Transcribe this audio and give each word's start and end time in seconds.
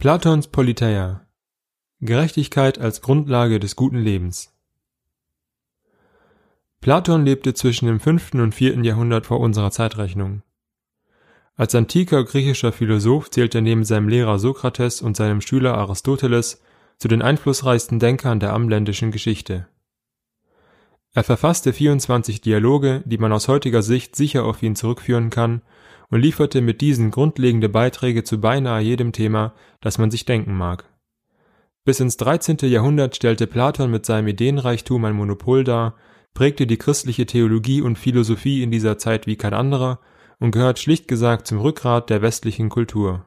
Platons 0.00 0.46
Politeia 0.46 1.26
Gerechtigkeit 2.00 2.78
als 2.78 3.00
Grundlage 3.00 3.58
des 3.58 3.74
guten 3.74 3.98
Lebens 3.98 4.54
Platon 6.80 7.24
lebte 7.24 7.52
zwischen 7.52 7.86
dem 7.86 7.98
5. 7.98 8.34
und 8.34 8.54
4. 8.54 8.84
Jahrhundert 8.84 9.26
vor 9.26 9.40
unserer 9.40 9.72
Zeitrechnung. 9.72 10.44
Als 11.56 11.74
antiker 11.74 12.22
griechischer 12.22 12.70
Philosoph 12.70 13.28
zählt 13.32 13.56
er 13.56 13.60
neben 13.60 13.82
seinem 13.82 14.08
Lehrer 14.08 14.38
Sokrates 14.38 15.02
und 15.02 15.16
seinem 15.16 15.40
Schüler 15.40 15.74
Aristoteles 15.76 16.62
zu 16.98 17.08
den 17.08 17.20
einflussreichsten 17.20 17.98
Denkern 17.98 18.38
der 18.38 18.52
amländischen 18.52 19.10
Geschichte. 19.10 19.66
Er 21.12 21.24
verfasste 21.24 21.72
24 21.72 22.40
Dialoge, 22.40 23.02
die 23.04 23.18
man 23.18 23.32
aus 23.32 23.48
heutiger 23.48 23.82
Sicht 23.82 24.14
sicher 24.14 24.44
auf 24.44 24.62
ihn 24.62 24.76
zurückführen 24.76 25.30
kann 25.30 25.60
und 26.10 26.20
lieferte 26.20 26.60
mit 26.60 26.80
diesen 26.80 27.10
grundlegende 27.10 27.68
Beiträge 27.68 28.24
zu 28.24 28.40
beinahe 28.40 28.82
jedem 28.82 29.12
Thema, 29.12 29.54
das 29.80 29.98
man 29.98 30.10
sich 30.10 30.24
denken 30.24 30.54
mag. 30.56 30.84
Bis 31.84 32.00
ins 32.00 32.16
13. 32.16 32.58
Jahrhundert 32.62 33.16
stellte 33.16 33.46
Platon 33.46 33.90
mit 33.90 34.04
seinem 34.04 34.28
Ideenreichtum 34.28 35.04
ein 35.04 35.16
Monopol 35.16 35.64
dar, 35.64 35.94
prägte 36.34 36.66
die 36.66 36.76
christliche 36.76 37.26
Theologie 37.26 37.80
und 37.80 37.98
Philosophie 37.98 38.62
in 38.62 38.70
dieser 38.70 38.98
Zeit 38.98 39.26
wie 39.26 39.36
kein 39.36 39.54
anderer 39.54 40.00
und 40.38 40.50
gehört 40.50 40.78
schlicht 40.78 41.08
gesagt 41.08 41.46
zum 41.46 41.58
Rückgrat 41.58 42.10
der 42.10 42.22
westlichen 42.22 42.68
Kultur. 42.68 43.24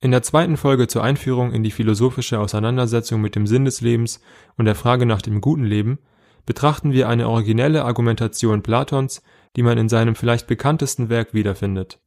In 0.00 0.10
der 0.10 0.22
zweiten 0.22 0.56
Folge 0.56 0.88
zur 0.88 1.04
Einführung 1.04 1.52
in 1.52 1.62
die 1.62 1.70
philosophische 1.70 2.40
Auseinandersetzung 2.40 3.20
mit 3.20 3.36
dem 3.36 3.46
Sinn 3.46 3.64
des 3.64 3.80
Lebens 3.80 4.20
und 4.56 4.64
der 4.64 4.74
Frage 4.74 5.06
nach 5.06 5.22
dem 5.22 5.40
guten 5.40 5.64
Leben 5.64 6.00
betrachten 6.46 6.92
wir 6.92 7.08
eine 7.08 7.28
originelle 7.28 7.84
Argumentation 7.84 8.62
Platons, 8.62 9.22
die 9.56 9.62
man 9.62 9.78
in 9.78 9.88
seinem 9.88 10.14
vielleicht 10.14 10.46
bekanntesten 10.46 11.08
Werk 11.08 11.34
wiederfindet, 11.34 12.00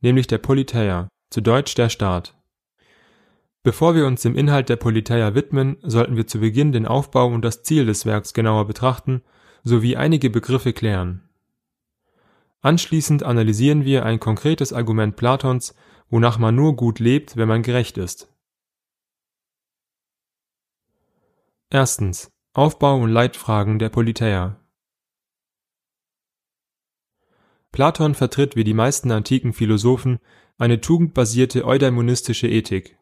nämlich 0.00 0.26
der 0.26 0.38
Politeia, 0.38 1.08
zu 1.30 1.40
Deutsch 1.40 1.74
der 1.74 1.88
Staat. 1.88 2.34
Bevor 3.62 3.94
wir 3.94 4.06
uns 4.06 4.22
dem 4.22 4.36
Inhalt 4.36 4.68
der 4.68 4.76
Politeia 4.76 5.34
widmen, 5.34 5.76
sollten 5.82 6.16
wir 6.16 6.26
zu 6.26 6.38
Beginn 6.38 6.72
den 6.72 6.86
Aufbau 6.86 7.26
und 7.26 7.44
das 7.44 7.62
Ziel 7.64 7.86
des 7.86 8.06
Werks 8.06 8.32
genauer 8.32 8.66
betrachten 8.66 9.22
sowie 9.64 9.96
einige 9.96 10.30
Begriffe 10.30 10.72
klären. 10.72 11.28
Anschließend 12.60 13.24
analysieren 13.24 13.84
wir 13.84 14.04
ein 14.04 14.20
konkretes 14.20 14.72
Argument 14.72 15.16
Platons, 15.16 15.74
wonach 16.08 16.38
man 16.38 16.54
nur 16.54 16.76
gut 16.76 17.00
lebt, 17.00 17.36
wenn 17.36 17.48
man 17.48 17.62
gerecht 17.62 17.98
ist. 17.98 18.32
Erstens 21.70 22.30
Aufbau 22.56 22.96
und 22.96 23.10
Leitfragen 23.10 23.78
der 23.78 23.90
Politeia 23.90 24.56
Platon 27.70 28.14
vertritt 28.14 28.56
wie 28.56 28.64
die 28.64 28.72
meisten 28.72 29.10
antiken 29.10 29.52
Philosophen 29.52 30.20
eine 30.56 30.80
tugendbasierte 30.80 31.66
eudaimonistische 31.66 32.48
Ethik. 32.48 32.96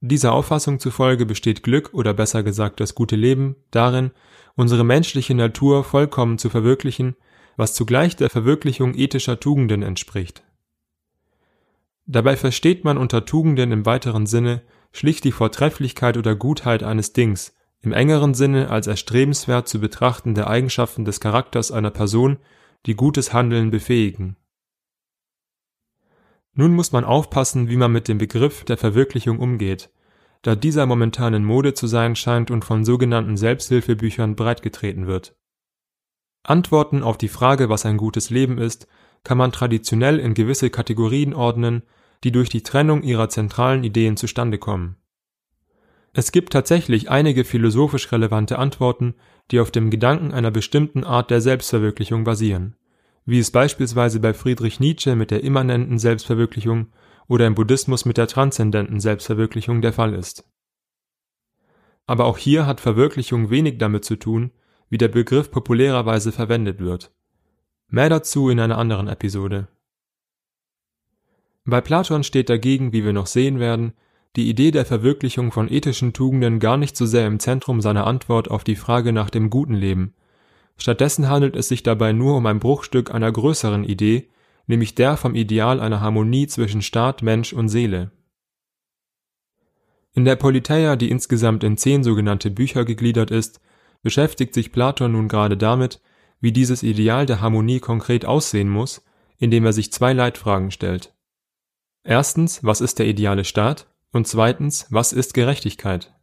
Dieser 0.00 0.32
Auffassung 0.32 0.80
zufolge 0.80 1.24
besteht 1.24 1.62
Glück 1.62 1.94
oder 1.94 2.12
besser 2.14 2.42
gesagt 2.42 2.80
das 2.80 2.96
gute 2.96 3.14
Leben 3.14 3.54
darin, 3.70 4.10
unsere 4.56 4.82
menschliche 4.82 5.36
Natur 5.36 5.84
vollkommen 5.84 6.36
zu 6.36 6.50
verwirklichen, 6.50 7.14
was 7.56 7.74
zugleich 7.74 8.16
der 8.16 8.28
Verwirklichung 8.28 8.94
ethischer 8.96 9.38
Tugenden 9.38 9.82
entspricht. 9.84 10.42
Dabei 12.06 12.36
versteht 12.36 12.82
man 12.82 12.98
unter 12.98 13.24
Tugenden 13.24 13.70
im 13.70 13.86
weiteren 13.86 14.26
Sinne 14.26 14.62
schlicht 14.90 15.22
die 15.22 15.30
Vortrefflichkeit 15.30 16.16
oder 16.16 16.34
Gutheit 16.34 16.82
eines 16.82 17.12
Dings, 17.12 17.54
im 17.80 17.92
engeren 17.92 18.34
Sinne 18.34 18.70
als 18.70 18.86
erstrebenswert 18.86 19.68
zu 19.68 19.80
betrachtende 19.80 20.46
Eigenschaften 20.46 21.04
des 21.04 21.20
Charakters 21.20 21.70
einer 21.70 21.90
Person 21.90 22.38
die 22.86 22.94
gutes 22.94 23.32
Handeln 23.32 23.70
befähigen. 23.70 24.36
Nun 26.54 26.74
muss 26.74 26.90
man 26.90 27.04
aufpassen, 27.04 27.68
wie 27.68 27.76
man 27.76 27.92
mit 27.92 28.08
dem 28.08 28.18
Begriff 28.18 28.64
der 28.64 28.76
Verwirklichung 28.76 29.38
umgeht, 29.38 29.90
da 30.42 30.56
dieser 30.56 30.86
momentan 30.86 31.34
in 31.34 31.44
Mode 31.44 31.74
zu 31.74 31.86
sein 31.86 32.16
scheint 32.16 32.50
und 32.50 32.64
von 32.64 32.84
sogenannten 32.84 33.36
Selbsthilfebüchern 33.36 34.34
breitgetreten 34.34 35.06
wird. 35.06 35.36
Antworten 36.42 37.02
auf 37.02 37.18
die 37.18 37.28
Frage, 37.28 37.68
was 37.68 37.86
ein 37.86 37.96
gutes 37.96 38.30
Leben 38.30 38.58
ist, 38.58 38.88
kann 39.22 39.38
man 39.38 39.52
traditionell 39.52 40.18
in 40.18 40.34
gewisse 40.34 40.70
Kategorien 40.70 41.34
ordnen, 41.34 41.82
die 42.24 42.32
durch 42.32 42.48
die 42.48 42.62
Trennung 42.62 43.02
ihrer 43.02 43.28
zentralen 43.28 43.84
Ideen 43.84 44.16
zustande 44.16 44.58
kommen. 44.58 44.96
Es 46.18 46.32
gibt 46.32 46.52
tatsächlich 46.52 47.10
einige 47.10 47.44
philosophisch 47.44 48.10
relevante 48.10 48.58
Antworten, 48.58 49.14
die 49.52 49.60
auf 49.60 49.70
dem 49.70 49.88
Gedanken 49.88 50.32
einer 50.32 50.50
bestimmten 50.50 51.04
Art 51.04 51.30
der 51.30 51.40
Selbstverwirklichung 51.40 52.24
basieren, 52.24 52.74
wie 53.24 53.38
es 53.38 53.52
beispielsweise 53.52 54.18
bei 54.18 54.34
Friedrich 54.34 54.80
Nietzsche 54.80 55.14
mit 55.14 55.30
der 55.30 55.44
immanenten 55.44 55.96
Selbstverwirklichung 55.96 56.88
oder 57.28 57.46
im 57.46 57.54
Buddhismus 57.54 58.04
mit 58.04 58.16
der 58.16 58.26
transzendenten 58.26 58.98
Selbstverwirklichung 58.98 59.80
der 59.80 59.92
Fall 59.92 60.12
ist. 60.12 60.42
Aber 62.08 62.24
auch 62.24 62.38
hier 62.38 62.66
hat 62.66 62.80
Verwirklichung 62.80 63.50
wenig 63.50 63.78
damit 63.78 64.04
zu 64.04 64.16
tun, 64.16 64.50
wie 64.90 64.98
der 64.98 65.06
Begriff 65.06 65.52
populärerweise 65.52 66.32
verwendet 66.32 66.80
wird. 66.80 67.12
Mehr 67.86 68.08
dazu 68.08 68.50
in 68.50 68.58
einer 68.58 68.78
anderen 68.78 69.06
Episode. 69.06 69.68
Bei 71.64 71.80
Platon 71.80 72.24
steht 72.24 72.50
dagegen, 72.50 72.92
wie 72.92 73.04
wir 73.04 73.12
noch 73.12 73.28
sehen 73.28 73.60
werden, 73.60 73.92
die 74.36 74.48
Idee 74.48 74.70
der 74.70 74.84
Verwirklichung 74.84 75.52
von 75.52 75.70
ethischen 75.70 76.12
Tugenden 76.12 76.60
gar 76.60 76.76
nicht 76.76 76.96
so 76.96 77.06
sehr 77.06 77.26
im 77.26 77.40
Zentrum 77.40 77.80
seiner 77.80 78.06
Antwort 78.06 78.50
auf 78.50 78.64
die 78.64 78.76
Frage 78.76 79.12
nach 79.12 79.30
dem 79.30 79.50
guten 79.50 79.74
Leben. 79.74 80.14
Stattdessen 80.76 81.28
handelt 81.28 81.56
es 81.56 81.68
sich 81.68 81.82
dabei 81.82 82.12
nur 82.12 82.36
um 82.36 82.46
ein 82.46 82.60
Bruchstück 82.60 83.12
einer 83.12 83.32
größeren 83.32 83.84
Idee, 83.84 84.28
nämlich 84.66 84.94
der 84.94 85.16
vom 85.16 85.34
Ideal 85.34 85.80
einer 85.80 86.00
Harmonie 86.00 86.46
zwischen 86.46 86.82
Staat, 86.82 87.22
Mensch 87.22 87.52
und 87.52 87.68
Seele. 87.68 88.12
In 90.12 90.24
der 90.24 90.36
Politeia, 90.36 90.96
die 90.96 91.10
insgesamt 91.10 91.64
in 91.64 91.76
zehn 91.76 92.04
sogenannte 92.04 92.50
Bücher 92.50 92.84
gegliedert 92.84 93.30
ist, 93.30 93.60
beschäftigt 94.02 94.54
sich 94.54 94.72
Platon 94.72 95.12
nun 95.12 95.28
gerade 95.28 95.56
damit, 95.56 96.00
wie 96.40 96.52
dieses 96.52 96.82
Ideal 96.82 97.26
der 97.26 97.40
Harmonie 97.40 97.80
konkret 97.80 98.24
aussehen 98.24 98.68
muss, 98.68 99.04
indem 99.38 99.64
er 99.64 99.72
sich 99.72 99.92
zwei 99.92 100.12
Leitfragen 100.12 100.70
stellt. 100.70 101.14
Erstens, 102.04 102.62
was 102.64 102.80
ist 102.80 102.98
der 102.98 103.06
ideale 103.06 103.44
Staat? 103.44 103.86
Und 104.12 104.26
zweitens, 104.26 104.86
was 104.90 105.12
ist 105.12 105.34
Gerechtigkeit? 105.34 106.14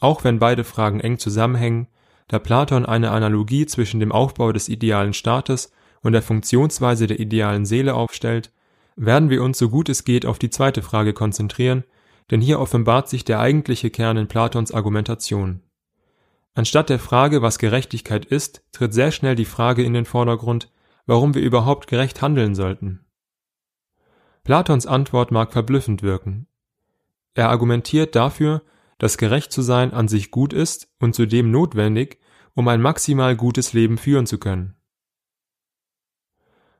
Auch 0.00 0.24
wenn 0.24 0.38
beide 0.38 0.64
Fragen 0.64 1.00
eng 1.00 1.18
zusammenhängen, 1.18 1.86
da 2.26 2.38
Platon 2.38 2.86
eine 2.86 3.10
Analogie 3.10 3.66
zwischen 3.66 4.00
dem 4.00 4.10
Aufbau 4.10 4.52
des 4.52 4.68
idealen 4.68 5.12
Staates 5.12 5.72
und 6.02 6.12
der 6.12 6.22
Funktionsweise 6.22 7.06
der 7.06 7.20
idealen 7.20 7.64
Seele 7.64 7.94
aufstellt, 7.94 8.52
werden 8.96 9.30
wir 9.30 9.42
uns 9.42 9.58
so 9.58 9.68
gut 9.68 9.88
es 9.88 10.04
geht 10.04 10.26
auf 10.26 10.38
die 10.38 10.50
zweite 10.50 10.82
Frage 10.82 11.12
konzentrieren, 11.12 11.84
denn 12.30 12.40
hier 12.40 12.60
offenbart 12.60 13.08
sich 13.08 13.24
der 13.24 13.40
eigentliche 13.40 13.90
Kern 13.90 14.16
in 14.16 14.28
Platons 14.28 14.72
Argumentation. 14.72 15.60
Anstatt 16.54 16.90
der 16.90 16.98
Frage, 16.98 17.40
was 17.40 17.58
Gerechtigkeit 17.58 18.24
ist, 18.24 18.62
tritt 18.72 18.92
sehr 18.92 19.10
schnell 19.10 19.36
die 19.36 19.44
Frage 19.44 19.82
in 19.82 19.94
den 19.94 20.04
Vordergrund, 20.04 20.70
warum 21.06 21.34
wir 21.34 21.42
überhaupt 21.42 21.86
gerecht 21.86 22.20
handeln 22.22 22.54
sollten. 22.54 23.04
Platons 24.44 24.86
Antwort 24.86 25.30
mag 25.30 25.52
verblüffend 25.52 26.02
wirken. 26.02 26.48
Er 27.34 27.48
argumentiert 27.48 28.16
dafür, 28.16 28.62
dass 28.98 29.18
gerecht 29.18 29.52
zu 29.52 29.62
sein 29.62 29.92
an 29.92 30.08
sich 30.08 30.30
gut 30.30 30.52
ist 30.52 30.88
und 30.98 31.14
zudem 31.14 31.50
notwendig, 31.50 32.18
um 32.54 32.68
ein 32.68 32.80
maximal 32.80 33.36
gutes 33.36 33.72
Leben 33.72 33.98
führen 33.98 34.26
zu 34.26 34.38
können. 34.38 34.74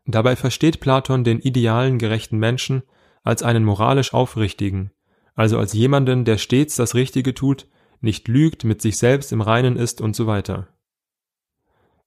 Dabei 0.05 0.37
versteht 0.37 0.81
Platon 0.81 1.25
den 1.25 1.39
idealen 1.39 1.99
gerechten 1.99 2.39
Menschen 2.39 2.83
als 3.23 3.43
einen 3.43 3.65
moralisch 3.65 4.13
aufrichtigen, 4.13 4.91
also 5.35 5.59
als 5.59 5.73
jemanden, 5.73 6.25
der 6.25 6.39
stets 6.39 6.77
das 6.77 6.95
Richtige 6.95 7.35
tut, 7.35 7.69
nicht 8.01 8.27
lügt, 8.27 8.65
mit 8.65 8.83
sich 8.83 8.99
selbst 8.99 9.33
im 9.33 9.41
Reinen 9.41 9.77
ist 9.77 10.01
und 10.01 10.17
so 10.17 10.27
weiter. 10.27 10.69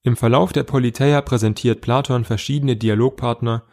Im 0.04 0.18
Verlauf 0.18 0.54
der 0.54 0.64
Politeia 0.64 1.22
präsentiert 1.22 1.82
Platon 1.82 2.26
verschiedene 2.26 2.76
Dialogpartner, 2.76 3.64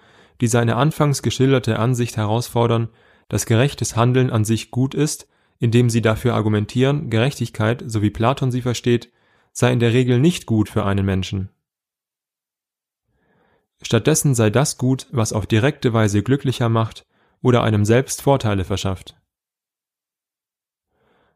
die 0.41 0.49
seine 0.49 0.77
anfangs 0.77 1.23
geschilderte 1.23 1.79
Ansicht 1.79 2.17
herausfordern, 2.17 2.89
dass 3.29 3.47
gerechtes 3.47 3.97
Handeln 3.97 4.31
an 4.31 4.45
sich 4.45 4.71
gut 4.71 4.95
ist, 4.95 5.29
indem 5.59 5.91
sie 5.91 6.03
dafür 6.03 6.35
argumentieren, 6.35 7.09
Gerechtigkeit, 7.11 7.85
so 7.87 8.03
wie 8.03 8.11
Platon 8.11 8.51
sie 8.51 8.63
versteht, 8.63 9.13
sei 9.53 9.73
in 9.73 9.81
der 9.81 9.93
Regel 9.93 10.19
nicht 10.19 10.47
gut 10.47 10.69
für 10.69 10.85
einen 10.85 11.07
Menschen. 11.07 11.51
Stattdessen 13.83 14.35
sei 14.35 14.51
das 14.51 14.79
gut, 14.79 15.07
was 15.11 15.33
auf 15.33 15.47
direkte 15.47 15.93
Weise 15.93 16.23
glücklicher 16.23 16.69
macht 16.69 17.05
oder 17.43 17.63
einem 17.63 17.85
selbst 17.85 18.23
Vorteile 18.23 18.65
verschafft. 18.65 19.17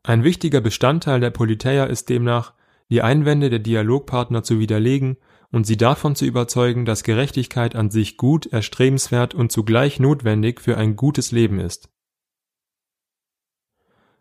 Ein 0.03 0.23
wichtiger 0.23 0.61
Bestandteil 0.61 1.21
der 1.21 1.31
Politeia 1.31 1.85
ist 1.85 2.09
demnach, 2.09 2.55
die 2.91 3.03
Einwände 3.03 3.51
der 3.51 3.59
Dialogpartner 3.59 4.45
zu 4.45 4.61
widerlegen 4.61 5.17
und 5.53 5.67
sie 5.67 5.77
davon 5.77 6.17
zu 6.17 6.25
überzeugen, 6.25 6.85
dass 6.85 7.05
Gerechtigkeit 7.05 7.75
an 7.77 7.91
sich 7.91 8.17
gut, 8.17 8.47
erstrebenswert 8.47 9.35
und 9.35 9.53
zugleich 9.53 10.01
notwendig 10.01 10.61
für 10.61 10.77
ein 10.77 10.97
gutes 10.97 11.33
Leben 11.33 11.61
ist. 11.61 11.89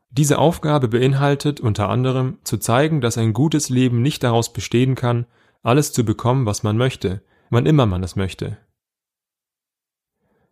Diese 0.10 0.38
Aufgabe 0.40 0.88
beinhaltet 0.88 1.60
unter 1.60 1.90
anderem 1.90 2.38
zu 2.44 2.58
zeigen, 2.58 3.02
dass 3.02 3.18
ein 3.18 3.34
gutes 3.34 3.70
Leben 3.70 4.02
nicht 4.02 4.24
daraus 4.24 4.54
bestehen 4.54 4.96
kann, 4.96 5.26
alles 5.62 5.92
zu 5.92 6.06
bekommen, 6.06 6.46
was 6.46 6.64
man 6.64 6.78
möchte, 6.78 7.22
wann 7.50 7.66
immer 7.66 7.86
man 7.86 8.04
es 8.04 8.16
möchte. 8.16 8.58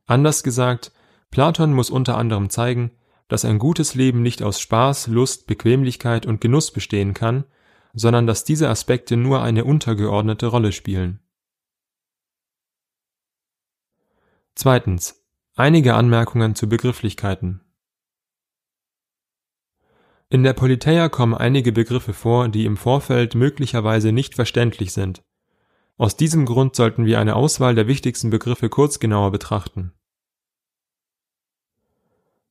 Anders 0.05 0.43
gesagt, 0.43 0.91
Platon 1.31 1.73
muss 1.73 1.89
unter 1.89 2.17
anderem 2.17 2.49
zeigen, 2.49 2.91
dass 3.29 3.45
ein 3.45 3.57
gutes 3.57 3.95
Leben 3.95 4.21
nicht 4.21 4.43
aus 4.43 4.59
Spaß, 4.59 5.07
Lust, 5.07 5.47
Bequemlichkeit 5.47 6.25
und 6.25 6.41
Genuss 6.41 6.71
bestehen 6.71 7.13
kann, 7.13 7.45
sondern 7.93 8.27
dass 8.27 8.43
diese 8.43 8.69
Aspekte 8.69 9.15
nur 9.15 9.41
eine 9.41 9.65
untergeordnete 9.65 10.47
Rolle 10.47 10.71
spielen. 10.71 11.19
Zweitens. 14.55 15.19
Einige 15.55 15.93
Anmerkungen 15.93 16.55
zu 16.55 16.67
Begrifflichkeiten. 16.67 17.61
In 20.29 20.41
der 20.41 20.53
Politeia 20.53 21.09
kommen 21.09 21.35
einige 21.35 21.71
Begriffe 21.71 22.13
vor, 22.13 22.49
die 22.49 22.65
im 22.65 22.75
Vorfeld 22.75 23.35
möglicherweise 23.35 24.11
nicht 24.11 24.33
verständlich 24.33 24.91
sind. 24.91 25.23
Aus 25.95 26.17
diesem 26.17 26.47
Grund 26.47 26.75
sollten 26.75 27.05
wir 27.05 27.19
eine 27.19 27.35
Auswahl 27.35 27.75
der 27.75 27.87
wichtigsten 27.87 28.31
Begriffe 28.31 28.69
kurz 28.69 28.99
genauer 28.99 29.31
betrachten. 29.31 29.93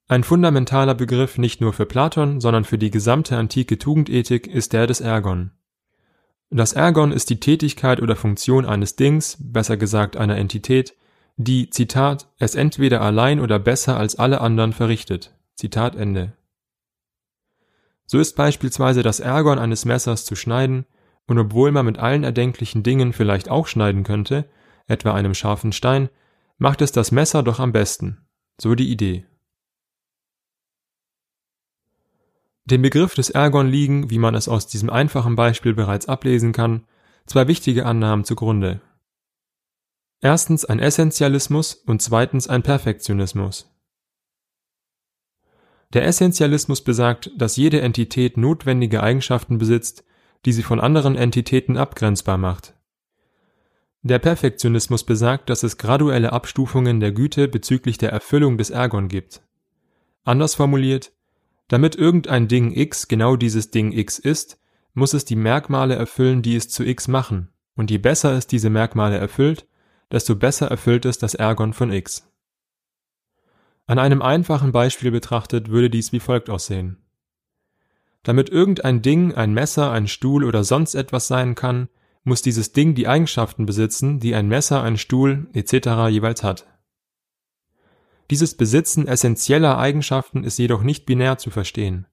Ein 0.09 0.25
fundamentaler 0.25 0.95
Begriff 0.95 1.39
nicht 1.39 1.61
nur 1.61 1.73
für 1.73 1.87
Platon, 1.87 2.41
sondern 2.41 2.65
für 2.65 2.79
die 2.79 2.91
gesamte 2.91 3.37
antike 3.37 3.79
Tugendethik 3.79 4.47
ist 4.47 4.73
der 4.73 4.87
des 4.87 5.01
Ergon. 5.01 5.53
Das 6.51 6.75
Ergon 6.75 7.13
ist 7.13 7.31
die 7.31 7.41
Tätigkeit 7.41 8.03
oder 8.03 8.15
Funktion 8.15 8.67
eines 8.67 8.97
Dings, 8.97 9.39
besser 9.41 9.79
gesagt 9.79 10.17
einer 10.17 10.37
Entität, 10.37 10.95
die, 11.37 11.71
Zitat, 11.71 12.29
es 12.39 12.55
entweder 12.55 13.01
allein 13.01 13.41
oder 13.41 13.59
besser 13.59 13.97
als 13.97 14.17
alle 14.17 14.43
anderen 14.43 14.75
verrichtet. 14.75 15.35
Zitat 15.55 15.97
Ende. 15.97 16.35
So 18.07 18.19
ist 18.19 18.37
beispielsweise 18.37 19.03
das 19.03 19.21
Ergon 19.21 19.59
eines 19.59 19.87
Messers 19.87 20.27
zu 20.27 20.37
schneiden, 20.37 20.85
und 21.27 21.39
obwohl 21.39 21.73
man 21.73 21.87
mit 21.87 21.99
allen 21.99 22.25
erdenklichen 22.25 22.83
Dingen 22.83 23.15
vielleicht 23.15 23.49
auch 23.49 23.67
schneiden 23.67 24.03
könnte, 24.03 24.45
etwa 24.87 25.15
einem 25.15 25.33
scharfen 25.33 25.73
Stein, 25.73 26.11
macht 26.59 26.83
es 26.83 26.93
das 26.93 27.13
Messer 27.13 27.43
doch 27.43 27.61
am 27.61 27.73
besten. 27.73 28.27
So 28.61 28.75
die 28.75 28.91
Idee. 28.91 29.25
Dem 32.65 32.83
Begriff 32.83 33.15
des 33.15 33.31
Ergon 33.31 33.69
liegen, 33.69 34.11
wie 34.11 34.19
man 34.19 34.35
es 34.35 34.49
aus 34.49 34.69
diesem 34.69 34.89
einfachen 34.89 35.35
Beispiel 35.35 35.75
bereits 35.75 36.07
ablesen 36.07 36.53
kann, 36.53 36.87
zwei 37.27 37.49
wichtige 37.49 37.87
Annahmen 37.87 38.25
zugrunde. 38.25 38.81
Erstens 40.21 40.65
ein 40.65 40.79
Essentialismus 40.79 41.75
und 41.75 42.01
zweitens 42.01 42.49
ein 42.49 42.63
Perfektionismus. 42.63 43.69
Der 45.93 46.07
Essentialismus 46.07 46.83
besagt, 46.83 47.31
dass 47.37 47.57
jede 47.57 47.81
Entität 47.81 48.37
notwendige 48.37 49.03
Eigenschaften 49.03 49.59
besitzt, 49.59 50.05
die 50.45 50.53
sie 50.53 50.63
von 50.63 50.81
anderen 50.81 51.17
Entitäten 51.17 51.77
abgrenzbar 51.77 52.39
macht. 52.39 52.75
Der 54.03 54.19
Perfektionismus 54.19 55.05
besagt, 55.05 55.51
dass 55.51 55.63
es 55.63 55.79
graduelle 55.79 56.33
Abstufungen 56.33 57.01
der 57.01 57.13
Güte 57.13 57.47
bezüglich 57.47 57.99
der 57.99 58.11
Erfüllung 58.11 58.59
des 58.59 58.71
Ergon 58.71 59.09
gibt. 59.09 59.43
Anders 60.25 60.55
formuliert, 60.55 61.13
damit 61.73 61.97
irgendein 61.97 62.49
Ding 62.49 62.77
X 62.77 63.09
genau 63.09 63.35
dieses 63.35 63.71
Ding 63.71 63.93
X 63.93 64.19
ist, 64.19 64.59
muss 64.93 65.15
es 65.15 65.25
die 65.25 65.37
Merkmale 65.37 65.95
erfüllen, 65.95 66.43
die 66.43 66.55
es 66.55 66.69
zu 66.69 66.85
X 66.85 67.09
machen, 67.09 67.49
und 67.77 67.91
je 67.91 67.97
besser 67.97 68.33
es 68.37 68.47
diese 68.47 68.69
Merkmale 68.69 69.17
erfüllt, 69.17 69.67
desto 70.11 70.37
besser 70.37 70.67
erfüllt 70.67 71.07
es 71.07 71.17
das 71.17 71.33
Ergon 71.33 71.73
von 71.73 71.91
x. 71.91 72.31
An 73.87 73.99
einem 73.99 74.21
einfachen 74.21 74.71
Beispiel 74.71 75.11
betrachtet 75.11 75.71
würde 75.71 75.89
dies 75.89 76.13
wie 76.13 76.21
folgt 76.21 76.51
aussehen. 76.51 76.99
Damit 78.23 78.51
irgendein 78.51 79.01
Ding, 79.01 79.35
ein 79.35 79.55
Messer, 79.55 79.91
ein 79.93 80.09
Stuhl 80.09 80.45
oder 80.45 80.65
sonst 80.65 80.95
etwas 80.95 81.27
sein 81.27 81.55
kann, 81.55 81.89
muss 82.23 82.43
dieses 82.43 82.73
Ding 82.73 82.95
die 82.95 83.09
Eigenschaften 83.09 83.65
besitzen, 83.65 84.21
die 84.21 84.35
ein 84.35 84.47
Messer, 84.47 84.83
ein 84.83 84.99
Stuhl 84.99 85.49
etc. 85.55 86.11
jeweils 86.11 86.43
hat. 86.43 86.67
Dieses 88.33 88.55
Besitzen 88.55 89.07
essentieller 89.07 89.77
Eigenschaften 89.77 90.43
ist 90.43 90.59
jedoch 90.59 90.83
nicht 90.83 91.05
binär 91.05 91.37
zu 91.37 91.51
verstehen. 91.51 92.07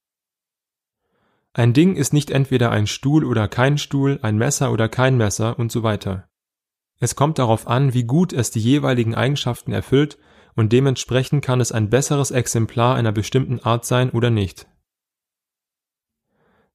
Ein 1.54 1.72
Ding 1.72 1.96
ist 1.96 2.12
nicht 2.12 2.30
entweder 2.30 2.72
ein 2.72 2.88
Stuhl 2.88 3.24
oder 3.24 3.48
kein 3.48 3.78
Stuhl, 3.78 4.20
ein 4.22 4.38
Messer 4.38 4.74
oder 4.74 4.90
kein 4.90 5.16
Messer 5.16 5.58
und 5.58 5.72
so 5.72 5.82
weiter. 5.82 6.28
Es 7.00 7.16
kommt 7.16 7.40
darauf 7.40 7.70
an, 7.70 7.94
wie 7.94 8.04
gut 8.04 8.34
es 8.34 8.52
die 8.52 8.60
jeweiligen 8.60 9.16
Eigenschaften 9.16 9.72
erfüllt 9.72 10.18
und 10.58 10.74
dementsprechend 10.74 11.42
kann 11.42 11.62
es 11.62 11.72
ein 11.72 11.90
besseres 11.90 12.32
Exemplar 12.32 12.98
einer 12.98 13.14
bestimmten 13.14 13.62
Art 13.62 13.86
sein 13.86 14.10
oder 14.10 14.30
nicht. 14.30 14.68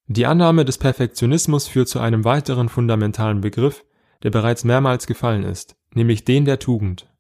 Die 0.07 0.25
Annahme 0.25 0.65
des 0.65 0.79
Perfektionismus 0.79 1.69
führt 1.69 1.89
zu 1.89 2.01
einem 2.01 2.25
weiteren 2.25 2.71
fundamentalen 2.71 3.43
Begriff, 3.43 3.85
der 4.23 4.31
bereits 4.31 4.65
mehrmals 4.65 5.07
gefallen 5.07 5.43
ist, 5.43 5.77
nämlich 5.93 6.25
den 6.25 6.47
der 6.47 6.61
Tugend. 6.61 7.14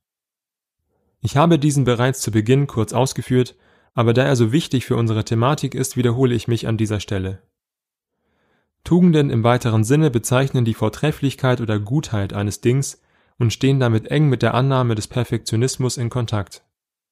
Ich 1.24 1.38
habe 1.38 1.58
diesen 1.58 1.84
bereits 1.84 2.20
zu 2.20 2.30
Beginn 2.30 2.66
kurz 2.66 2.92
ausgeführt, 2.92 3.56
aber 3.94 4.12
da 4.12 4.24
er 4.24 4.36
so 4.36 4.52
wichtig 4.52 4.84
für 4.84 4.96
unsere 4.96 5.24
Thematik 5.24 5.74
ist, 5.74 5.96
wiederhole 5.96 6.34
ich 6.34 6.48
mich 6.48 6.68
an 6.68 6.76
dieser 6.76 7.00
Stelle. 7.00 7.40
Tugenden 8.84 9.30
im 9.30 9.42
weiteren 9.42 9.84
Sinne 9.84 10.10
bezeichnen 10.10 10.66
die 10.66 10.74
Vortrefflichkeit 10.74 11.62
oder 11.62 11.80
Gutheit 11.80 12.34
eines 12.34 12.60
Dings 12.60 13.00
und 13.38 13.54
stehen 13.54 13.80
damit 13.80 14.08
eng 14.08 14.28
mit 14.28 14.42
der 14.42 14.52
Annahme 14.52 14.94
des 14.94 15.08
Perfektionismus 15.08 15.96
in 15.96 16.10
Kontakt. 16.10 16.62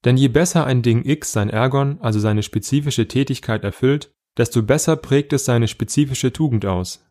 Denn 0.04 0.18
je 0.18 0.28
besser 0.28 0.66
ein 0.66 0.82
Ding 0.82 1.06
X 1.06 1.32
sein 1.32 1.48
Ergon, 1.48 1.98
also 2.02 2.20
seine 2.20 2.42
spezifische 2.42 3.08
Tätigkeit 3.08 3.64
erfüllt, 3.64 4.12
desto 4.36 4.62
besser 4.62 4.96
prägt 4.96 5.32
es 5.32 5.46
seine 5.46 5.68
spezifische 5.68 6.34
Tugend 6.34 6.66
aus. 6.66 7.02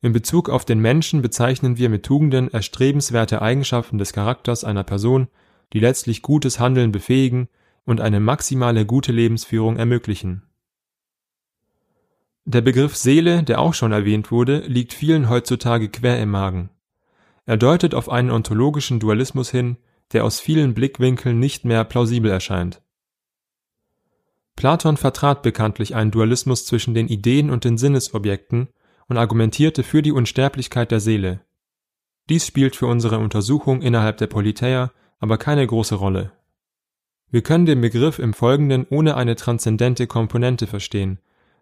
In 0.00 0.12
Bezug 0.12 0.48
auf 0.50 0.64
den 0.64 0.80
Menschen 0.80 1.22
bezeichnen 1.22 1.78
wir 1.78 1.88
mit 1.88 2.04
Tugenden 2.04 2.52
erstrebenswerte 2.52 3.42
Eigenschaften 3.42 3.98
des 3.98 4.12
Charakters 4.12 4.64
einer 4.64 4.82
Person, 4.82 5.28
die 5.72 5.80
letztlich 5.80 6.22
gutes 6.22 6.58
Handeln 6.58 6.92
befähigen 6.92 7.48
und 7.84 8.00
eine 8.00 8.20
maximale 8.20 8.86
gute 8.86 9.12
Lebensführung 9.12 9.76
ermöglichen 9.76 10.42
der 12.48 12.60
Begriff 12.60 12.94
Seele, 12.94 13.42
der 13.42 13.60
auch 13.60 13.74
schon 13.74 13.90
erwähnt 13.90 14.30
wurde, 14.30 14.58
liegt 14.68 14.92
vielen 14.92 15.28
heutzutage 15.28 15.88
quer 15.88 16.22
im 16.22 16.30
Magen. 16.30 16.70
Er 17.44 17.56
deutet 17.56 17.92
auf 17.92 18.08
einen 18.08 18.30
ontologischen 18.30 19.00
Dualismus 19.00 19.50
hin, 19.50 19.78
der 20.12 20.24
aus 20.24 20.38
vielen 20.38 20.72
Blickwinkeln 20.72 21.40
nicht 21.40 21.64
mehr 21.64 21.82
plausibel 21.82 22.30
erscheint. 22.30 22.82
Platon 24.54 24.96
vertrat 24.96 25.42
bekanntlich 25.42 25.96
einen 25.96 26.12
Dualismus 26.12 26.66
zwischen 26.66 26.94
den 26.94 27.08
Ideen 27.08 27.50
und 27.50 27.64
den 27.64 27.78
Sinnesobjekten 27.78 28.68
und 29.08 29.16
argumentierte 29.16 29.82
für 29.82 30.02
die 30.02 30.12
Unsterblichkeit 30.12 30.92
der 30.92 31.00
Seele. 31.00 31.40
Dies 32.28 32.46
spielt 32.46 32.76
für 32.76 32.86
unsere 32.86 33.18
Untersuchung 33.18 33.82
innerhalb 33.82 34.18
der 34.18 34.28
Politeia 34.28 34.92
aber 35.18 35.38
keine 35.38 35.66
große 35.66 35.94
Rolle. 35.94 36.32
Wir 37.30 37.42
können 37.42 37.66
den 37.66 37.80
Begriff 37.80 38.18
im 38.18 38.34
Folgenden 38.34 38.86
ohne 38.88 39.16
eine 39.16 39.34
transzendente 39.34 40.06
Komponente 40.06 40.66
verstehen, 40.66 41.18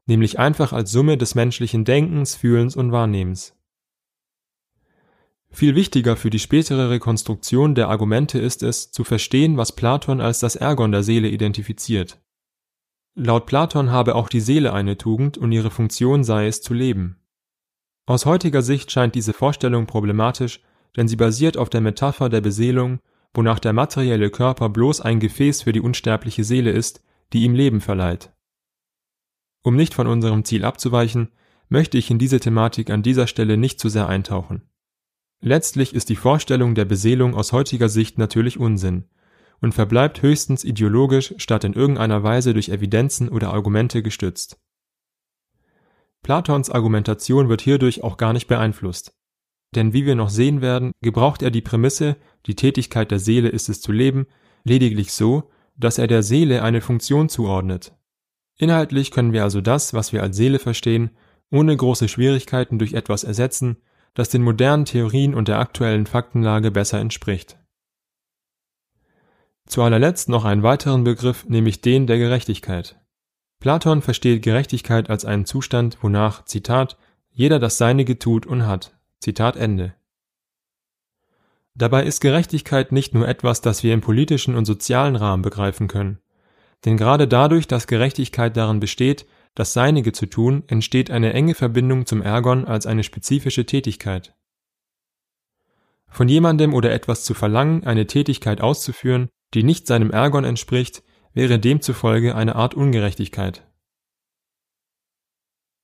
nämlich 0.07 0.39
einfach 0.39 0.73
als 0.73 0.91
Summe 0.91 1.17
des 1.17 1.35
menschlichen 1.35 1.85
Denkens, 1.85 2.35
Fühlens 2.37 2.77
und 2.77 2.93
Wahrnehmens. 2.93 3.57
Viel 5.51 5.77
wichtiger 5.77 6.17
für 6.17 6.31
die 6.31 6.41
spätere 6.41 6.91
Rekonstruktion 6.91 7.75
der 7.77 7.89
Argumente 7.89 8.41
ist 8.41 8.63
es, 8.63 8.91
zu 8.91 9.05
verstehen, 9.05 9.57
was 9.57 9.73
Platon 9.73 10.21
als 10.21 10.41
das 10.41 10.57
Ergon 10.57 10.91
der 10.91 11.05
Seele 11.05 11.29
identifiziert. 11.29 12.19
Laut 13.15 13.47
Platon 13.47 13.93
habe 13.93 14.17
auch 14.17 14.29
die 14.29 14.41
Seele 14.41 14.73
eine 14.73 14.99
Tugend 14.99 15.39
und 15.39 15.53
ihre 15.53 15.71
Funktion 15.71 16.25
sei 16.25 16.49
es 16.49 16.61
zu 16.61 16.75
leben. 16.75 17.21
Aus 18.07 18.27
heutiger 18.27 18.63
Sicht 18.63 18.91
scheint 18.91 19.15
diese 19.15 19.33
Vorstellung 19.33 19.87
problematisch, 19.87 20.61
denn 20.97 21.07
sie 21.07 21.17
basiert 21.17 21.57
auf 21.57 21.71
der 21.71 21.81
Metapher 21.81 22.29
der 22.29 22.41
Beseelung, 22.41 22.99
wonach 23.35 23.59
der 23.59 23.73
materielle 23.73 24.31
Körper 24.31 24.69
bloß 24.69 25.01
ein 25.01 25.21
Gefäß 25.21 25.63
für 25.63 25.73
die 25.73 25.81
unsterbliche 25.81 26.45
Seele 26.45 26.71
ist, 26.71 27.03
die 27.33 27.43
ihm 27.43 27.55
Leben 27.55 27.81
verleiht. 27.81 28.33
Um 29.63 29.77
nicht 29.77 29.95
von 29.95 30.07
unserem 30.07 30.45
Ziel 30.45 30.65
abzuweichen, 30.65 31.33
möchte 31.69 31.99
ich 31.99 32.11
in 32.11 32.19
diese 32.19 32.41
Thematik 32.41 32.91
an 32.91 33.03
dieser 33.03 33.27
Stelle 33.27 33.57
nicht 33.57 33.81
zu 33.81 33.89
sehr 33.89 34.09
eintauchen. 34.09 34.63
Letztlich 35.41 35.95
ist 35.95 36.09
die 36.09 36.17
Vorstellung 36.17 36.75
der 36.75 36.85
Beseelung 36.85 37.35
aus 37.35 37.53
heutiger 37.53 37.89
Sicht 37.89 38.19
natürlich 38.19 38.59
Unsinn 38.59 39.09
und 39.61 39.73
verbleibt 39.73 40.23
höchstens 40.23 40.65
ideologisch 40.65 41.35
statt 41.39 41.65
in 41.65 41.73
irgendeiner 41.73 42.23
Weise 42.23 42.53
durch 42.53 42.69
Evidenzen 42.69 43.29
oder 43.29 43.53
Argumente 43.53 44.03
gestützt. 44.03 44.61
Platons 46.23 46.71
Argumentation 46.71 47.49
wird 47.49 47.61
hierdurch 47.61 48.03
auch 48.03 48.17
gar 48.17 48.33
nicht 48.33 48.47
beeinflusst. 48.47 49.17
Denn 49.75 49.93
wie 49.93 50.07
wir 50.07 50.15
noch 50.15 50.31
sehen 50.31 50.61
werden, 50.61 50.93
gebraucht 51.03 51.43
er 51.43 51.51
die 51.51 51.63
Prämisse, 51.63 52.17
die 52.47 52.55
Tätigkeit 52.55 53.11
der 53.11 53.19
Seele 53.19 53.49
ist 53.49 53.69
es 53.69 53.81
zu 53.81 53.93
leben, 53.93 54.27
lediglich 54.65 55.13
so, 55.13 55.51
dass 55.77 55.99
er 55.99 56.07
der 56.07 56.23
Seele 56.23 56.63
eine 56.63 56.81
Funktion 56.81 57.29
zuordnet, 57.29 57.93
Inhaltlich 58.57 59.11
können 59.11 59.33
wir 59.33 59.43
also 59.43 59.61
das, 59.61 59.95
was 59.95 60.13
wir 60.13 60.23
als 60.23 60.37
Seele 60.37 60.59
verstehen, 60.59 61.11
ohne 61.51 61.77
große 61.77 62.09
Schwierigkeiten 62.09 62.79
durch 62.79 62.95
etwas 62.95 63.25
ersetzen, 63.25 63.77
das 64.15 64.29
den 64.29 64.43
modernen 64.43 64.85
Theorien 64.85 65.35
und 65.35 65.49
der 65.49 65.59
aktuellen 65.59 66.07
Faktenlage 66.07 66.71
besser 66.71 67.01
entspricht. 67.01 67.59
Zu 69.67 69.83
allerletzt 69.83 70.29
noch 70.29 70.45
einen 70.45 70.63
weiteren 70.63 71.05
Begriff, 71.05 71.47
nämlich 71.49 71.81
den 71.81 72.07
der 72.07 72.19
Gerechtigkeit. 72.19 73.01
Platon 73.61 74.03
versteht 74.03 74.43
Gerechtigkeit 74.43 75.11
als 75.11 75.25
einen 75.25 75.47
Zustand, 75.47 75.99
wonach, 76.03 76.45
Zitat, 76.45 76.97
jeder 77.31 77.59
das 77.59 77.79
Seinige 77.79 78.19
tut 78.19 78.47
und 78.47 78.67
hat. 78.67 78.94
Zitat 79.25 79.57
Ende. 79.57 79.95
Dabei 81.75 82.05
ist 82.05 82.21
Gerechtigkeit 82.21 82.93
nicht 82.93 83.15
nur 83.15 83.27
etwas, 83.27 83.63
das 83.63 83.83
wir 83.83 83.95
im 83.95 84.03
politischen 84.03 84.55
und 84.55 84.67
sozialen 84.67 85.17
Rahmen 85.17 85.41
begreifen 85.41 85.89
können. 85.89 86.19
Denn 86.85 86.99
gerade 86.99 87.27
dadurch, 87.27 87.67
dass 87.67 87.87
Gerechtigkeit 87.87 88.55
darin 88.55 88.81
besteht, 88.81 89.27
das 89.55 89.73
Seinige 89.73 90.13
zu 90.13 90.27
tun, 90.27 90.65
entsteht 90.67 91.11
eine 91.11 91.33
enge 91.33 91.55
Verbindung 91.55 92.05
zum 92.05 92.21
Ergon 92.21 92.67
als 92.67 92.85
eine 92.85 93.03
spezifische 93.03 93.65
Tätigkeit. 93.65 94.35
Von 96.11 96.29
jemandem 96.29 96.75
oder 96.75 96.93
etwas 96.93 97.25
zu 97.25 97.33
verlangen, 97.33 97.83
eine 97.85 98.07
Tätigkeit 98.07 98.61
auszuführen, 98.61 99.31
die 99.55 99.63
nicht 99.63 99.87
seinem 99.87 100.11
Ergon 100.11 100.45
entspricht, 100.45 101.03
wäre 101.33 101.59
demzufolge 101.59 102.35
eine 102.35 102.57
Art 102.57 102.75
Ungerechtigkeit. 102.75 103.67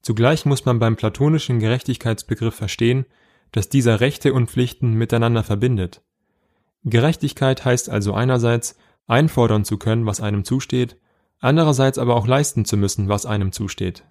Zugleich 0.02 0.44
muss 0.44 0.66
man 0.66 0.78
beim 0.78 0.96
platonischen 0.96 1.58
Gerechtigkeitsbegriff 1.58 2.54
verstehen, 2.54 3.06
dass 3.52 3.68
dieser 3.68 4.00
Rechte 4.00 4.32
und 4.32 4.50
Pflichten 4.50 4.94
miteinander 4.94 5.42
verbindet. 5.42 6.02
Gerechtigkeit 6.84 7.64
heißt 7.64 7.90
also 7.90 8.14
einerseits, 8.14 8.76
einfordern 9.06 9.64
zu 9.64 9.76
können, 9.76 10.06
was 10.06 10.20
einem 10.20 10.44
zusteht, 10.44 10.96
andererseits 11.40 11.98
aber 11.98 12.16
auch 12.16 12.26
leisten 12.26 12.64
zu 12.64 12.76
müssen, 12.76 13.08
was 13.08 13.26
einem 13.26 13.52
zusteht. 13.52 14.04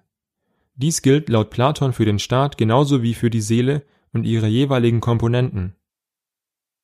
Dies 0.74 1.02
gilt 1.02 1.28
laut 1.28 1.50
Platon 1.50 1.92
für 1.92 2.04
den 2.04 2.18
Staat 2.18 2.58
genauso 2.58 3.02
wie 3.02 3.14
für 3.14 3.30
die 3.30 3.40
Seele 3.40 3.84
und 4.12 4.24
ihre 4.24 4.46
jeweiligen 4.46 5.00
Komponenten. 5.00 5.76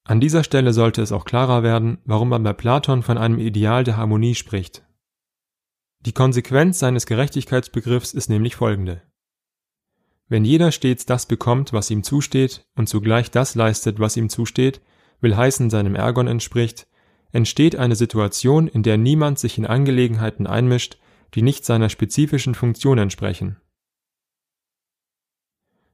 An 0.05 0.21
dieser 0.21 0.45
Stelle 0.45 0.73
sollte 0.73 1.03
es 1.03 1.13
auch 1.13 1.25
klarer 1.25 1.63
werden, 1.63 1.99
warum 2.05 2.29
man 2.29 2.43
bei 2.43 2.53
Platon 2.53 3.03
von 3.03 3.19
einem 3.19 3.39
Ideal 3.39 3.85
der 3.85 3.97
Harmonie 3.97 4.35
spricht. 4.35 4.85
Die 6.01 6.13
Konsequenz 6.13 6.79
seines 6.79 7.07
Gerechtigkeitsbegriffs 7.07 8.15
ist 8.15 8.29
nämlich 8.31 8.55
folgende. 8.55 9.03
Wenn 10.29 10.45
jeder 10.45 10.73
stets 10.73 11.07
das 11.07 11.27
bekommt, 11.27 11.73
was 11.73 11.91
ihm 11.91 12.03
zusteht, 12.03 12.67
und 12.75 12.89
zugleich 12.89 13.31
das 13.31 13.55
leistet, 13.55 14.01
was 14.01 14.17
ihm 14.17 14.29
zusteht, 14.29 14.81
will 15.21 15.37
heißen 15.37 15.71
seinem 15.71 15.95
Ergon 15.95 16.27
entspricht, 16.27 16.89
entsteht 17.33 17.77
eine 17.77 17.97
Situation, 17.97 18.67
in 18.67 18.83
der 18.83 18.97
niemand 18.97 19.39
sich 19.39 19.59
in 19.59 19.67
Angelegenheiten 19.67 20.47
einmischt, 20.47 20.99
die 21.35 21.43
nicht 21.43 21.65
seiner 21.65 21.89
spezifischen 21.89 22.55
Funktion 22.55 22.99
entsprechen. 22.99 23.57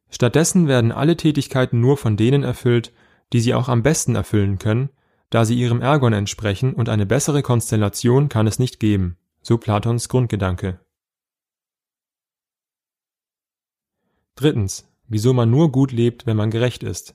Stattdessen 0.09 0.69
werden 0.69 0.93
alle 0.93 1.17
Tätigkeiten 1.17 1.81
nur 1.81 1.97
von 1.97 2.17
denen 2.17 2.43
erfüllt, 2.43 2.93
die 3.33 3.41
sie 3.41 3.55
auch 3.55 3.69
am 3.69 3.83
besten 3.83 4.15
erfüllen 4.15 4.59
können, 4.59 4.91
da 5.31 5.45
sie 5.45 5.59
ihrem 5.59 5.81
Ergon 5.81 6.13
entsprechen 6.13 6.75
und 6.75 6.89
eine 6.89 7.07
bessere 7.07 7.43
Konstellation 7.43 8.29
kann 8.29 8.47
es 8.47 8.59
nicht 8.59 8.79
geben, 8.79 9.17
so 9.41 9.57
Platons 9.57 10.09
Grundgedanke. 10.09 10.81
Drittens, 14.35 14.89
wieso 15.09 15.33
man 15.33 15.51
nur 15.51 15.71
gut 15.71 15.93
lebt, 15.93 16.27
wenn 16.27 16.37
man 16.37 16.51
gerecht 16.51 16.83
ist. 16.83 17.15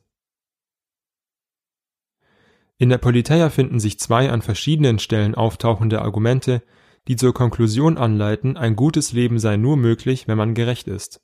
In 2.77 2.89
der 2.89 2.99
Politeia 2.99 3.49
finden 3.49 3.79
sich 3.79 3.99
zwei 3.99 4.29
an 4.29 4.43
verschiedenen 4.43 4.99
Stellen 4.99 5.33
auftauchende 5.33 6.01
Argumente, 6.01 6.61
die 7.07 7.15
zur 7.15 7.33
Konklusion 7.33 7.97
anleiten, 7.97 8.57
ein 8.57 8.75
gutes 8.75 9.13
Leben 9.13 9.39
sei 9.39 9.57
nur 9.57 9.77
möglich, 9.77 10.27
wenn 10.27 10.37
man 10.37 10.53
gerecht 10.53 10.87
ist. 10.87 11.21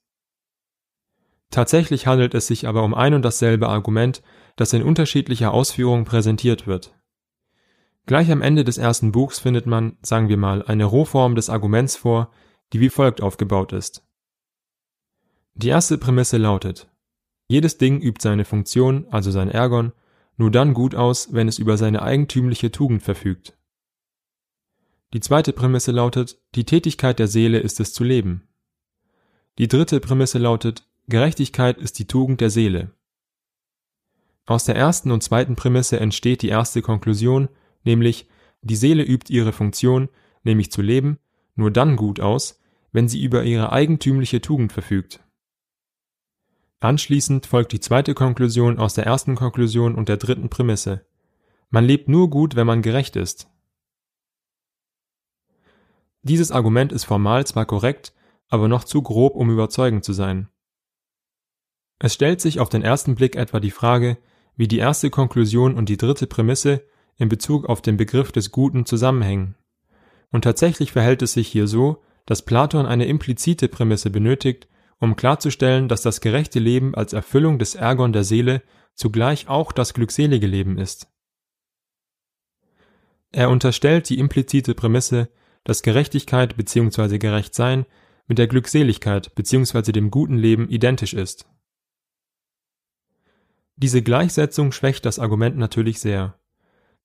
Tatsächlich 1.52 2.08
handelt 2.08 2.34
es 2.34 2.48
sich 2.48 2.68
aber 2.68 2.84
um 2.84 2.96
ein 2.96 3.14
und 3.14 3.24
dasselbe 3.24 3.70
Argument, 3.70 4.24
das 4.56 4.74
in 4.74 4.82
unterschiedlicher 4.82 5.54
Ausführung 5.54 6.06
präsentiert 6.06 6.66
wird. 6.66 6.96
Gleich 8.08 8.32
am 8.32 8.42
Ende 8.42 8.64
des 8.64 8.80
ersten 8.80 9.12
Buchs 9.12 9.40
findet 9.40 9.68
man, 9.68 9.98
sagen 10.02 10.30
wir 10.30 10.38
mal, 10.38 10.64
eine 10.64 10.86
Rohform 10.86 11.36
des 11.36 11.50
Arguments 11.50 11.96
vor, 11.96 12.32
die 12.74 12.80
wie 12.80 12.90
folgt 12.90 13.22
aufgebaut 13.22 13.72
ist. 13.72 14.04
Die 15.56 15.70
erste 15.70 15.98
Prämisse 15.98 16.38
lautet, 16.38 16.90
jedes 17.48 17.78
Ding 17.78 18.02
übt 18.02 18.22
seine 18.22 18.46
Funktion, 18.46 19.06
also 19.12 19.30
sein 19.30 19.50
Ergon, 19.50 19.92
nur 20.36 20.50
dann 20.50 20.74
gut 20.74 20.96
aus, 20.96 21.32
wenn 21.32 21.48
es 21.48 21.60
über 21.60 21.78
seine 21.78 22.02
eigentümliche 22.02 22.72
Tugend 22.72 23.04
verfügt. 23.04 23.56
Die 25.14 25.20
zweite 25.20 25.54
Prämisse 25.54 25.92
lautet, 25.92 26.42
die 26.56 26.66
Tätigkeit 26.66 27.20
der 27.20 27.28
Seele 27.28 27.60
ist 27.60 27.80
es 27.80 27.94
zu 27.94 28.04
leben. 28.04 28.48
Die 29.60 29.68
dritte 29.68 30.00
Prämisse 30.00 30.40
lautet, 30.40 30.90
Gerechtigkeit 31.08 31.78
ist 31.78 32.00
die 32.00 32.08
Tugend 32.08 32.42
der 32.42 32.50
Seele. 32.50 32.92
Aus 34.48 34.66
der 34.66 34.76
ersten 34.76 35.12
und 35.12 35.22
zweiten 35.22 35.56
Prämisse 35.56 36.00
entsteht 36.00 36.42
die 36.42 36.50
erste 36.50 36.82
Konklusion, 36.82 37.48
nämlich 37.84 38.28
die 38.64 38.76
Seele 38.76 39.04
übt 39.04 39.32
ihre 39.32 39.52
Funktion, 39.52 40.10
nämlich 40.44 40.72
zu 40.72 40.82
leben, 40.82 41.20
nur 41.56 41.70
dann 41.70 41.96
gut 41.96 42.20
aus, 42.20 42.60
wenn 42.92 43.08
sie 43.08 43.24
über 43.24 43.44
ihre 43.44 43.72
eigentümliche 43.72 44.42
Tugend 44.42 44.74
verfügt. 44.74 45.23
Anschließend 46.84 47.46
folgt 47.46 47.72
die 47.72 47.80
zweite 47.80 48.13
Konklusion 48.13 48.78
aus 48.78 48.94
der 48.94 49.06
ersten 49.06 49.36
Konklusion 49.36 49.96
und 49.96 50.10
der 50.10 50.18
dritten 50.18 50.50
Prämisse. 50.50 51.06
Man 51.70 51.86
lebt 51.86 52.10
nur 52.10 52.30
gut, 52.30 52.58
wenn 52.58 52.68
man 52.68 52.82
gerecht 52.82 53.16
ist. 53.16 53.48
Dieses 56.24 56.52
Argument 56.52 56.92
ist 56.92 57.06
formal 57.06 57.48
zwar 57.48 57.66
korrekt, 57.66 58.12
aber 58.50 58.68
noch 58.68 58.84
zu 58.84 59.02
grob, 59.02 59.36
um 59.36 59.50
überzeugend 59.50 60.04
zu 60.04 60.12
sein. 60.12 60.50
Es 62.00 62.16
stellt 62.16 62.42
sich 62.42 62.60
auf 62.60 62.68
den 62.68 62.82
ersten 62.82 63.16
Blick 63.16 63.38
etwa 63.38 63.62
die 63.62 63.72
Frage, 63.72 64.18
wie 64.58 64.68
die 64.68 64.80
erste 64.80 65.10
Konklusion 65.10 65.75
und 65.75 65.88
die 65.88 65.96
dritte 65.96 66.28
Prämisse 66.28 66.84
in 67.16 67.30
Bezug 67.30 67.66
auf 67.66 67.82
den 67.82 67.96
Begriff 67.96 68.34
des 68.34 68.52
Guten 68.52 68.86
zusammenhängen. 68.86 69.56
Und 70.34 70.42
tatsächlich 70.42 70.92
verhält 70.92 71.22
es 71.22 71.32
sich 71.32 71.48
hier 71.48 71.68
so, 71.68 72.04
dass 72.25 72.42
Platon 72.42 72.86
eine 72.86 73.06
implizite 73.06 73.70
Prämisse 73.70 74.10
benötigt, 74.10 74.68
um 75.04 75.18
klarzustellen, 75.18 75.90
dass 75.90 76.02
das 76.02 76.22
gerechte 76.22 76.60
Leben 76.60 76.96
als 76.96 77.12
Erfüllung 77.12 77.60
des 77.60 77.76
Ergon 77.76 78.14
der 78.14 78.24
Seele 78.24 78.64
zugleich 78.96 79.50
auch 79.50 79.74
das 79.74 79.94
glückselige 79.94 80.48
Leben 80.48 80.78
ist. 80.78 81.08
Er 83.34 83.50
unterstellt 83.50 84.08
die 84.10 84.18
implizite 84.18 84.74
Prämisse, 84.74 85.30
dass 85.66 85.84
Gerechtigkeit 85.84 86.56
bzw. 86.56 87.18
Gerechtsein 87.18 87.86
mit 88.28 88.38
der 88.38 88.48
Glückseligkeit 88.48 89.36
bzw. 89.36 89.92
dem 89.92 90.10
guten 90.10 90.38
Leben 90.38 90.70
identisch 90.70 91.14
ist. 91.14 91.50
Diese 93.76 94.02
Gleichsetzung 94.02 94.72
schwächt 94.72 95.06
das 95.06 95.20
Argument 95.20 95.58
natürlich 95.58 96.00
sehr. 96.00 96.40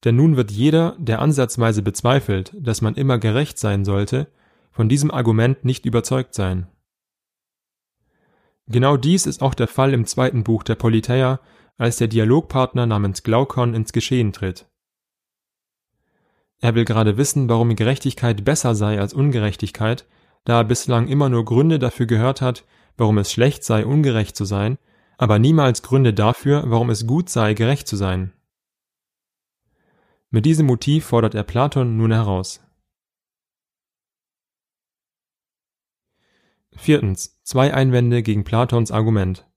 Denn 0.05 0.14
nun 0.14 0.37
wird 0.37 0.52
jeder, 0.52 0.95
der 1.00 1.21
ansatzweise 1.21 1.83
bezweifelt, 1.83 2.52
dass 2.57 2.81
man 2.81 2.95
immer 2.95 3.19
gerecht 3.19 3.59
sein 3.59 3.85
sollte, 3.85 4.28
von 4.71 4.88
diesem 4.88 5.11
Argument 5.11 5.64
nicht 5.64 5.85
überzeugt 5.85 6.35
sein. 6.35 6.69
Genau 8.68 8.98
dies 8.98 9.26
ist 9.26 9.42
auch 9.42 9.54
der 9.54 9.68
Fall 9.68 9.94
im 9.94 10.06
zweiten 10.06 10.44
Buch 10.44 10.62
der 10.62 10.75
Politeia, 10.75 11.40
als 11.78 11.96
der 11.96 12.08
Dialogpartner 12.08 12.87
namens 12.87 13.22
Glaukon 13.22 13.72
ins 13.72 13.92
Geschehen 13.92 14.32
tritt. 14.32 14.66
Er 16.60 16.75
will 16.75 16.84
gerade 16.84 17.16
wissen, 17.16 17.48
warum 17.48 17.75
Gerechtigkeit 17.76 18.44
besser 18.44 18.75
sei 18.75 19.00
als 19.00 19.14
Ungerechtigkeit, 19.14 20.06
da 20.44 20.58
er 20.60 20.64
bislang 20.64 21.08
immer 21.08 21.28
nur 21.28 21.44
Gründe 21.44 21.78
dafür 21.78 22.06
gehört 22.06 22.40
hat, 22.40 22.64
warum 22.96 23.16
es 23.18 23.32
schlecht 23.32 23.64
sei, 23.64 23.87
ungerecht 23.87 24.37
zu 24.37 24.44
sein, 24.44 24.76
aber 25.16 25.38
niemals 25.38 25.82
Gründe 25.82 26.12
dafür, 26.12 26.64
warum 26.66 26.90
es 26.90 27.06
gut 27.06 27.30
sei, 27.30 27.54
gerecht 27.54 27.88
zu 27.88 27.96
sein. 27.96 28.32
Mit 30.30 30.44
diesem 30.44 30.66
Motiv 30.66 31.06
fordert 31.06 31.34
er 31.34 31.44
Platon 31.44 31.96
nun 31.96 32.12
heraus. 32.12 32.60
Viertens. 36.76 37.38
Zwei 37.50 37.73
Einwände 37.73 38.23
gegen 38.23 38.45
Platons 38.45 38.90
Argument. 38.90 39.49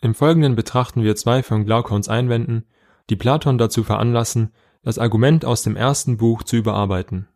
Im 0.00 0.16
Folgenden 0.16 0.56
betrachten 0.56 1.04
wir 1.04 1.14
zwei 1.14 1.44
von 1.44 1.64
Glaukons 1.64 2.08
Einwänden, 2.08 2.66
die 3.10 3.14
Platon 3.14 3.56
dazu 3.56 3.84
veranlassen, 3.84 4.52
das 4.82 4.98
Argument 4.98 5.44
aus 5.44 5.62
dem 5.62 5.76
ersten 5.76 6.16
Buch 6.16 6.42
zu 6.42 6.56
überarbeiten. 6.56 7.28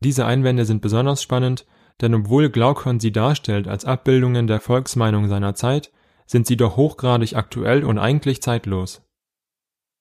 Diese 0.00 0.26
Einwände 0.26 0.64
sind 0.64 0.82
besonders 0.82 1.22
spannend, 1.22 1.64
denn 2.00 2.12
obwohl 2.12 2.50
Glaukon 2.50 2.98
sie 2.98 3.12
darstellt 3.12 3.68
als 3.68 3.84
Abbildungen 3.84 4.48
der 4.48 4.58
Volksmeinung 4.58 5.28
seiner 5.28 5.54
Zeit, 5.54 5.92
sind 6.26 6.48
sie 6.48 6.56
doch 6.56 6.76
hochgradig 6.76 7.36
aktuell 7.36 7.84
und 7.84 7.98
eigentlich 7.98 8.42
zeitlos. 8.42 9.00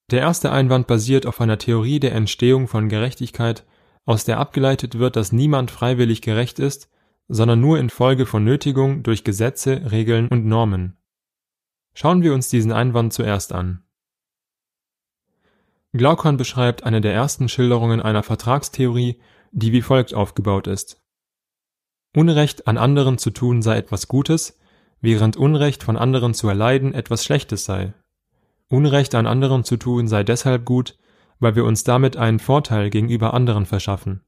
Der 0.10 0.22
erste 0.22 0.52
Einwand 0.52 0.88
basiert 0.88 1.28
auf 1.28 1.40
einer 1.40 1.60
Theorie 1.60 2.00
der 2.00 2.16
Entstehung 2.16 2.68
von 2.68 2.90
Gerechtigkeit 2.90 3.64
aus 4.06 4.24
der 4.24 4.40
abgeleitet 4.40 4.98
wird, 4.98 5.16
dass 5.16 5.32
niemand 5.32 5.72
freiwillig 5.72 6.22
gerecht 6.22 6.60
ist, 6.60 6.90
sondern 7.28 7.60
nur 7.60 7.80
infolge 7.80 8.26
von 8.26 8.44
Nötigung 8.44 9.04
durch 9.04 9.24
Gesetze, 9.24 9.92
Regeln 9.92 10.28
und 10.28 10.46
Normen. 10.46 10.98
Schauen 11.94 12.22
wir 12.22 12.34
uns 12.34 12.50
diesen 12.50 12.72
Einwand 12.72 13.14
zuerst 13.14 13.52
an. 13.52 13.84
Glaukon 15.94 16.38
beschreibt 16.38 16.84
eine 16.84 17.02
der 17.02 17.14
ersten 17.14 17.48
Schilderungen 17.48 18.02
einer 18.02 18.22
Vertragstheorie, 18.22 19.20
die 19.52 19.72
wie 19.72 19.82
folgt 19.82 20.14
aufgebaut 20.14 20.68
ist. 20.68 21.02
Unrecht 22.16 22.68
an 22.68 22.78
anderen 22.78 23.18
zu 23.18 23.32
tun 23.32 23.62
sei 23.62 23.78
etwas 23.78 24.08
Gutes, 24.08 24.60
während 25.02 25.38
Unrecht 25.38 25.84
von 25.84 25.98
anderen 25.98 26.34
zu 26.34 26.48
erleiden 26.50 26.94
etwas 26.94 27.24
Schlechtes 27.24 27.66
sei. 27.66 27.94
Unrecht 28.68 29.16
an 29.16 29.26
anderen 29.26 29.64
zu 29.64 29.78
tun 29.78 30.08
sei 30.08 30.24
deshalb 30.24 30.66
gut, 30.66 30.98
weil 31.40 31.56
wir 31.56 31.66
uns 31.66 31.84
damit 31.84 32.18
einen 32.18 32.40
Vorteil 32.40 32.90
gegenüber 32.90 33.34
anderen 33.34 33.66
verschaffen. 33.66 34.22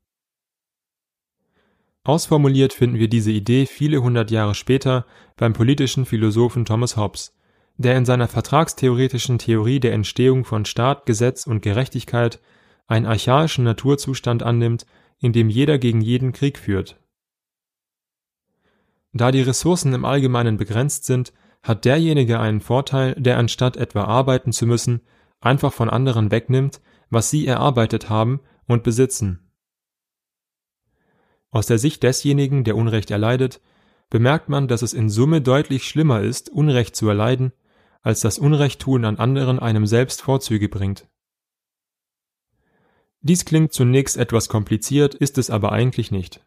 Ausformuliert 2.03 2.71
finden 2.71 2.99
wir 2.99 3.09
diese 3.09 3.31
Idee 3.31 3.65
viele 3.65 4.01
hundert 4.01 4.31
Jahre 4.31 4.55
später 4.55 5.05
beim 5.35 5.53
politischen 5.53 6.05
Philosophen 6.05 6.63
Thomas 6.63 6.95
Hobbes, 6.95 7.35
der 7.75 7.97
in 7.97 8.05
seiner 8.05 8.27
vertragstheoretischen 8.27 9.39
Theorie 9.39 9.79
der 9.79 9.93
Entstehung 9.93 10.45
von 10.45 10.65
Staat, 10.65 11.05
Gesetz 11.05 11.45
und 11.45 11.61
Gerechtigkeit 11.61 12.39
einen 12.87 13.05
archaischen 13.05 13.65
Naturzustand 13.65 14.41
annimmt, 14.41 14.85
in 15.19 15.33
dem 15.33 15.49
jeder 15.49 15.77
gegen 15.77 16.01
jeden 16.01 16.31
Krieg 16.31 16.57
führt. 16.57 16.99
Da 19.13 19.31
die 19.31 19.41
Ressourcen 19.41 19.93
im 19.93 20.05
Allgemeinen 20.05 20.57
begrenzt 20.57 21.05
sind, 21.05 21.33
hat 21.63 21.85
derjenige 21.85 22.39
einen 22.39 22.61
Vorteil, 22.61 23.15
der 23.15 23.37
anstatt 23.37 23.75
etwa 23.75 24.03
arbeiten 24.05 24.53
zu 24.53 24.65
müssen, 24.65 25.01
einfach 25.41 25.73
von 25.73 25.89
anderen 25.89 26.31
wegnimmt, 26.31 26.81
was 27.09 27.29
sie 27.29 27.45
erarbeitet 27.47 28.09
haben 28.09 28.41
und 28.67 28.83
besitzen. 28.83 29.51
Aus 31.49 31.65
der 31.65 31.79
Sicht 31.79 32.03
desjenigen, 32.03 32.63
der 32.63 32.75
Unrecht 32.75 33.09
erleidet, 33.09 33.61
bemerkt 34.09 34.49
man, 34.49 34.67
dass 34.67 34.81
es 34.81 34.93
in 34.93 35.09
Summe 35.09 35.41
deutlich 35.41 35.87
schlimmer 35.87 36.21
ist, 36.21 36.49
Unrecht 36.49 36.95
zu 36.95 37.07
erleiden, 37.07 37.51
als 38.01 38.19
das 38.19 38.37
Unrechttun 38.37 39.05
an 39.05 39.17
anderen 39.17 39.59
einem 39.59 39.85
selbst 39.85 40.21
Vorzüge 40.21 40.69
bringt. 40.69 41.07
Dies 43.21 43.45
klingt 43.45 43.73
zunächst 43.73 44.15
etwas 44.15 44.47
kompliziert, 44.47 45.15
ist 45.15 45.37
es 45.37 45.49
aber 45.49 45.71
eigentlich 45.71 46.11
nicht. 46.11 46.45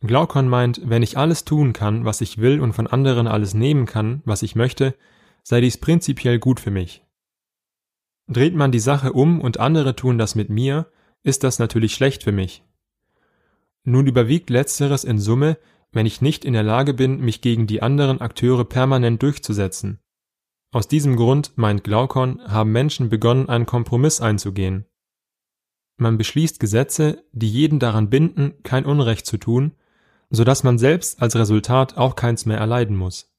Glaukon 0.00 0.48
meint, 0.48 0.80
wenn 0.84 1.02
ich 1.02 1.18
alles 1.18 1.44
tun 1.44 1.74
kann, 1.74 2.06
was 2.06 2.22
ich 2.22 2.38
will 2.38 2.60
und 2.60 2.72
von 2.72 2.86
anderen 2.86 3.26
alles 3.26 3.52
nehmen 3.52 3.84
kann, 3.84 4.22
was 4.24 4.42
ich 4.42 4.56
möchte, 4.56 4.94
sei 5.42 5.60
dies 5.60 5.76
prinzipiell 5.76 6.38
gut 6.38 6.60
für 6.60 6.70
mich. 6.70 7.04
Dreht 8.30 8.54
man 8.54 8.70
die 8.70 8.78
Sache 8.78 9.12
um 9.12 9.40
und 9.40 9.58
andere 9.58 9.96
tun 9.96 10.16
das 10.16 10.36
mit 10.36 10.50
mir, 10.50 10.86
ist 11.24 11.42
das 11.42 11.58
natürlich 11.58 11.94
schlecht 11.94 12.22
für 12.22 12.30
mich. 12.30 12.62
Nun 13.82 14.06
überwiegt 14.06 14.50
letzteres 14.50 15.02
in 15.02 15.18
Summe, 15.18 15.58
wenn 15.90 16.06
ich 16.06 16.20
nicht 16.20 16.44
in 16.44 16.52
der 16.52 16.62
Lage 16.62 16.94
bin, 16.94 17.20
mich 17.20 17.40
gegen 17.40 17.66
die 17.66 17.82
anderen 17.82 18.20
Akteure 18.20 18.64
permanent 18.64 19.20
durchzusetzen. 19.20 19.98
Aus 20.70 20.86
diesem 20.86 21.16
Grund, 21.16 21.52
meint 21.56 21.82
Glaukon, 21.82 22.40
haben 22.46 22.70
Menschen 22.70 23.08
begonnen, 23.08 23.48
einen 23.48 23.66
Kompromiss 23.66 24.20
einzugehen. 24.20 24.86
Man 25.96 26.16
beschließt 26.16 26.60
Gesetze, 26.60 27.24
die 27.32 27.50
jeden 27.50 27.80
daran 27.80 28.10
binden, 28.10 28.54
kein 28.62 28.84
Unrecht 28.84 29.26
zu 29.26 29.38
tun, 29.38 29.72
so 30.30 30.44
dass 30.44 30.62
man 30.62 30.78
selbst 30.78 31.20
als 31.20 31.34
Resultat 31.34 31.96
auch 31.96 32.14
keins 32.14 32.46
mehr 32.46 32.58
erleiden 32.58 32.96
muss. 32.96 33.34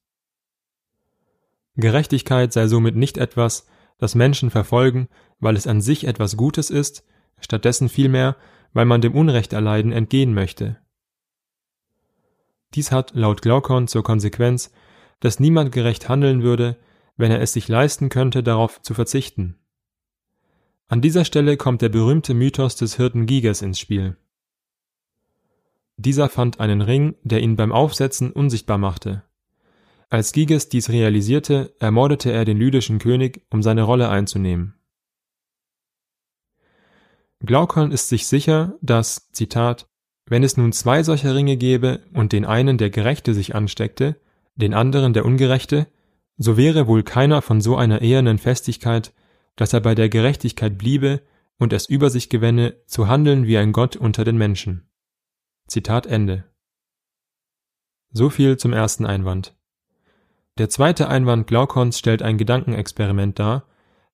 Gerechtigkeit 1.76 2.52
sei 2.52 2.68
somit 2.68 2.94
nicht 2.94 3.16
etwas, 3.16 3.66
das 4.02 4.16
Menschen 4.16 4.50
verfolgen, 4.50 5.08
weil 5.38 5.54
es 5.54 5.68
an 5.68 5.80
sich 5.80 6.08
etwas 6.08 6.36
Gutes 6.36 6.70
ist, 6.70 7.04
stattdessen 7.38 7.88
vielmehr, 7.88 8.36
weil 8.72 8.84
man 8.84 9.00
dem 9.00 9.14
Unrecht 9.14 9.52
erleiden 9.52 9.92
entgehen 9.92 10.34
möchte. 10.34 10.78
Dies 12.74 12.90
hat 12.90 13.12
laut 13.14 13.42
Glaukon 13.42 13.86
zur 13.86 14.02
Konsequenz, 14.02 14.72
dass 15.20 15.38
niemand 15.38 15.70
gerecht 15.70 16.08
handeln 16.08 16.42
würde, 16.42 16.78
wenn 17.16 17.30
er 17.30 17.40
es 17.40 17.52
sich 17.52 17.68
leisten 17.68 18.08
könnte, 18.08 18.42
darauf 18.42 18.82
zu 18.82 18.92
verzichten. 18.92 19.56
An 20.88 21.00
dieser 21.00 21.24
Stelle 21.24 21.56
kommt 21.56 21.80
der 21.80 21.88
berühmte 21.88 22.34
Mythos 22.34 22.74
des 22.74 22.96
Hirten 22.96 23.26
Giges 23.26 23.62
ins 23.62 23.78
Spiel. 23.78 24.16
Dieser 25.96 26.28
fand 26.28 26.58
einen 26.58 26.80
Ring, 26.80 27.14
der 27.22 27.40
ihn 27.40 27.54
beim 27.54 27.70
Aufsetzen 27.70 28.32
unsichtbar 28.32 28.78
machte. 28.78 29.22
Als 30.12 30.32
Giges 30.32 30.68
dies 30.68 30.90
realisierte, 30.90 31.74
ermordete 31.78 32.30
er 32.30 32.44
den 32.44 32.58
lydischen 32.58 32.98
König, 32.98 33.46
um 33.48 33.62
seine 33.62 33.84
Rolle 33.84 34.10
einzunehmen. 34.10 34.74
Glaukon 37.40 37.92
ist 37.92 38.10
sich 38.10 38.26
sicher, 38.26 38.76
dass, 38.82 39.30
Zitat, 39.32 39.88
wenn 40.26 40.42
es 40.42 40.58
nun 40.58 40.74
zwei 40.74 41.02
solcher 41.02 41.34
Ringe 41.34 41.56
gäbe 41.56 42.02
und 42.12 42.32
den 42.32 42.44
einen 42.44 42.76
der 42.76 42.90
Gerechte 42.90 43.32
sich 43.32 43.54
ansteckte, 43.54 44.20
den 44.54 44.74
anderen 44.74 45.14
der 45.14 45.24
Ungerechte, 45.24 45.86
so 46.36 46.58
wäre 46.58 46.86
wohl 46.86 47.04
keiner 47.04 47.40
von 47.40 47.62
so 47.62 47.76
einer 47.76 48.02
ehernen 48.02 48.36
Festigkeit, 48.36 49.14
dass 49.56 49.72
er 49.72 49.80
bei 49.80 49.94
der 49.94 50.10
Gerechtigkeit 50.10 50.76
bliebe 50.76 51.22
und 51.58 51.72
es 51.72 51.88
über 51.88 52.10
sich 52.10 52.28
gewänne, 52.28 52.76
zu 52.84 53.08
handeln 53.08 53.46
wie 53.46 53.56
ein 53.56 53.72
Gott 53.72 53.96
unter 53.96 54.24
den 54.24 54.36
Menschen. 54.36 54.90
Zitat 55.68 56.06
Ende. 56.06 56.44
So 58.10 58.28
viel 58.28 58.58
zum 58.58 58.74
ersten 58.74 59.06
Einwand. 59.06 59.56
Der 60.58 60.68
zweite 60.68 61.08
Einwand 61.08 61.46
Glaukons 61.46 61.98
stellt 61.98 62.22
ein 62.22 62.36
Gedankenexperiment 62.36 63.38
dar, 63.38 63.66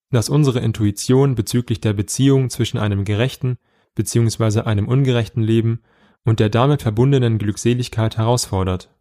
das 0.09 0.29
unsere 0.29 0.59
Intuition 0.59 1.35
bezüglich 1.35 1.81
der 1.81 1.93
Beziehung 1.93 2.49
zwischen 2.49 2.77
einem 2.77 3.03
gerechten 3.03 3.57
bzw. 3.95 4.61
einem 4.61 4.87
ungerechten 4.87 5.43
Leben 5.43 5.81
und 6.23 6.39
der 6.39 6.49
damit 6.49 6.81
verbundenen 6.81 7.37
Glückseligkeit 7.37 8.17
herausfordert. 8.17 8.93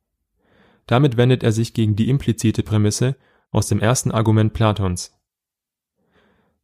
Damit 0.86 1.16
wendet 1.16 1.42
er 1.42 1.52
sich 1.52 1.74
gegen 1.74 1.96
die 1.96 2.08
implizite 2.08 2.62
Prämisse 2.62 3.16
aus 3.50 3.68
dem 3.68 3.80
ersten 3.80 4.10
Argument 4.10 4.52
Platons. 4.52 5.14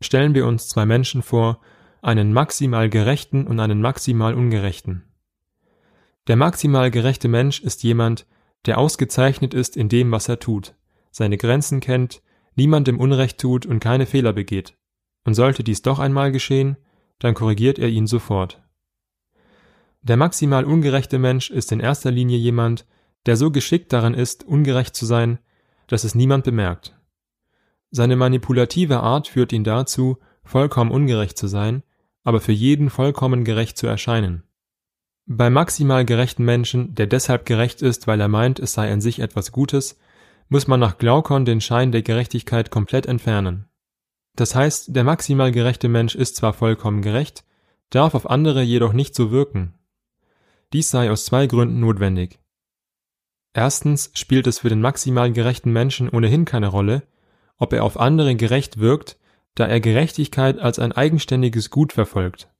Stellen 0.01 0.35
wir 0.35 0.47
uns 0.47 0.69
zwei 0.69 0.87
Menschen 0.87 1.23
vor, 1.23 1.61
einen 2.03 2.33
maximal 2.33 2.91
gerechten 2.91 3.47
und 3.47 3.61
einen 3.61 3.81
maximal 3.81 4.35
ungerechten. 4.35 5.05
Der 6.27 6.37
maximal 6.37 6.91
gerechte 6.91 7.29
Mensch 7.29 7.61
ist 7.61 7.83
jemand, 7.83 8.27
der 8.67 8.79
ausgezeichnet 8.79 9.55
ist 9.55 9.77
in 9.77 9.89
dem, 9.89 10.11
was 10.11 10.29
er 10.29 10.39
tut, 10.39 10.75
seine 11.11 11.37
Grenzen 11.37 11.81
kennt, 11.81 12.23
niemandem 12.55 12.99
Unrecht 12.99 13.39
tut 13.39 13.67
und 13.67 13.81
keine 13.81 14.07
Fehler 14.07 14.33
begeht. 14.33 14.75
Und 15.25 15.35
sollte 15.35 15.65
dies 15.65 15.83
doch 15.83 15.99
einmal 15.99 16.33
geschehen, 16.33 16.77
dann 17.19 17.35
korrigiert 17.35 17.79
er 17.79 17.89
ihn 17.89 18.07
sofort. 18.07 18.63
Der 20.03 20.17
maximal 20.17 20.65
ungerechte 20.65 21.19
Mensch 21.19 21.51
ist 21.51 21.73
in 21.73 21.81
erster 21.81 22.11
Linie 22.11 22.37
jemand, 22.37 22.87
der 23.27 23.37
so 23.37 23.51
geschickt 23.51 23.93
daran 23.93 24.13
ist, 24.13 24.45
ungerecht 24.45 24.95
zu 24.95 25.07
sein, 25.07 25.39
dass 25.87 26.05
es 26.05 26.15
niemand 26.15 26.45
bemerkt. 26.45 26.95
Seine 27.91 28.17
manipulative 28.17 29.01
Art 29.01 29.29
führt 29.29 29.53
ihn 29.53 29.65
dazu, 29.65 30.19
vollkommen 30.43 30.91
ungerecht 30.91 31.39
zu 31.39 31.47
sein, 31.47 31.83
aber 32.23 32.41
für 32.41 32.53
jeden 32.53 32.91
vollkommen 32.91 33.45
gerecht 33.45 33.79
zu 33.79 33.87
erscheinen. 33.87 34.43
Bei 35.27 35.49
maximal 35.49 36.05
gerechten 36.05 36.45
Menschen, 36.45 36.95
der 36.95 37.07
deshalb 37.07 37.47
gerecht 37.47 37.81
ist, 37.81 38.07
weil 38.07 38.21
er 38.21 38.29
meint, 38.29 38.59
es 38.59 38.75
sei 38.75 38.93
an 38.93 39.01
sich 39.01 39.21
etwas 39.21 39.53
Gutes, 39.53 39.99
muss 40.49 40.67
man 40.67 40.81
nach 40.81 40.99
Glaukon 40.99 41.47
den 41.47 41.63
Schein 41.63 41.93
der 41.93 42.03
Gerechtigkeit 42.03 42.71
komplett 42.71 43.07
entfernen. 43.07 43.67
Das 44.37 44.55
heißt, 44.55 44.95
der 44.95 45.05
maximal 45.05 45.51
gerechte 45.51 45.89
Mensch 45.89 46.15
ist 46.15 46.37
zwar 46.37 46.53
vollkommen 46.53 47.01
gerecht, 47.01 47.45
darf 47.89 48.15
auf 48.15 48.29
andere 48.29 48.63
jedoch 48.63 48.93
nicht 48.93 49.15
so 49.15 49.31
wirken. 49.31 49.75
Dies 50.75 50.91
sei 50.91 51.11
aus 51.11 51.25
zwei 51.25 51.47
Gründen 51.47 51.81
notwendig. 51.81 52.39
Erstens 53.55 54.11
spielt 54.15 54.47
es 54.47 54.59
für 54.59 54.69
den 54.69 54.81
maximal 54.81 55.33
gerechten 55.33 55.73
Menschen 55.73 56.11
ohnehin 56.11 56.45
keine 56.45 56.67
Rolle, 56.69 57.05
ob 57.57 57.73
er 57.73 57.85
auf 57.85 57.99
andere 57.99 58.35
gerecht 58.35 58.79
wirkt, 58.79 59.17
da 59.55 59.67
er 59.67 59.81
Gerechtigkeit 59.81 60.59
als 60.59 60.81
ein 60.81 60.93
eigenständiges 60.93 61.71
Gut 61.71 61.93
verfolgt. 61.93 62.51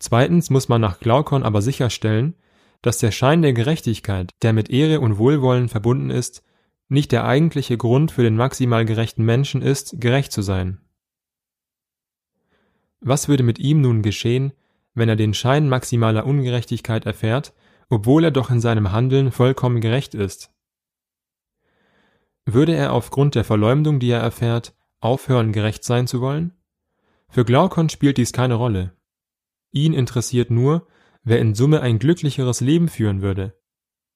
Zweitens 0.00 0.50
muss 0.50 0.68
man 0.68 0.80
nach 0.80 0.98
Glaukon 0.98 1.44
aber 1.44 1.62
sicherstellen, 1.62 2.34
dass 2.82 2.98
der 2.98 3.12
Schein 3.12 3.42
der 3.42 3.52
Gerechtigkeit, 3.52 4.32
der 4.42 4.52
mit 4.52 4.68
Ehre 4.70 5.00
und 5.00 5.18
Wohlwollen 5.18 5.68
verbunden 5.68 6.10
ist, 6.10 6.42
nicht 6.88 7.12
der 7.12 7.24
eigentliche 7.24 7.76
Grund 7.76 8.10
für 8.10 8.24
den 8.24 8.34
maximal 8.34 8.84
gerechten 8.84 9.24
Menschen 9.24 9.62
ist, 9.62 10.00
gerecht 10.00 10.32
zu 10.32 10.42
sein. 10.42 10.80
Was 13.00 13.28
würde 13.28 13.44
mit 13.44 13.60
ihm 13.60 13.80
nun 13.80 14.02
geschehen, 14.02 14.52
wenn 14.94 15.08
er 15.08 15.16
den 15.16 15.34
Schein 15.34 15.68
maximaler 15.68 16.26
Ungerechtigkeit 16.26 17.06
erfährt 17.06 17.52
obwohl 17.90 18.24
er 18.24 18.30
doch 18.30 18.50
in 18.50 18.60
seinem 18.60 18.92
Handeln 18.92 19.32
vollkommen 19.32 19.80
gerecht 19.80 20.14
ist. 20.14 20.50
Würde 22.46 22.74
er 22.74 22.92
aufgrund 22.92 23.34
der 23.34 23.44
Verleumdung, 23.44 23.98
die 23.98 24.10
er 24.10 24.20
erfährt, 24.20 24.74
aufhören, 25.00 25.52
gerecht 25.52 25.84
sein 25.84 26.06
zu 26.06 26.20
wollen? 26.20 26.56
Für 27.28 27.44
Glaukon 27.44 27.88
spielt 27.88 28.16
dies 28.16 28.32
keine 28.32 28.54
Rolle. 28.54 28.92
Ihn 29.72 29.92
interessiert 29.92 30.50
nur, 30.50 30.86
wer 31.22 31.38
in 31.38 31.54
Summe 31.54 31.80
ein 31.80 31.98
glücklicheres 31.98 32.60
Leben 32.60 32.88
führen 32.88 33.22
würde. 33.22 33.58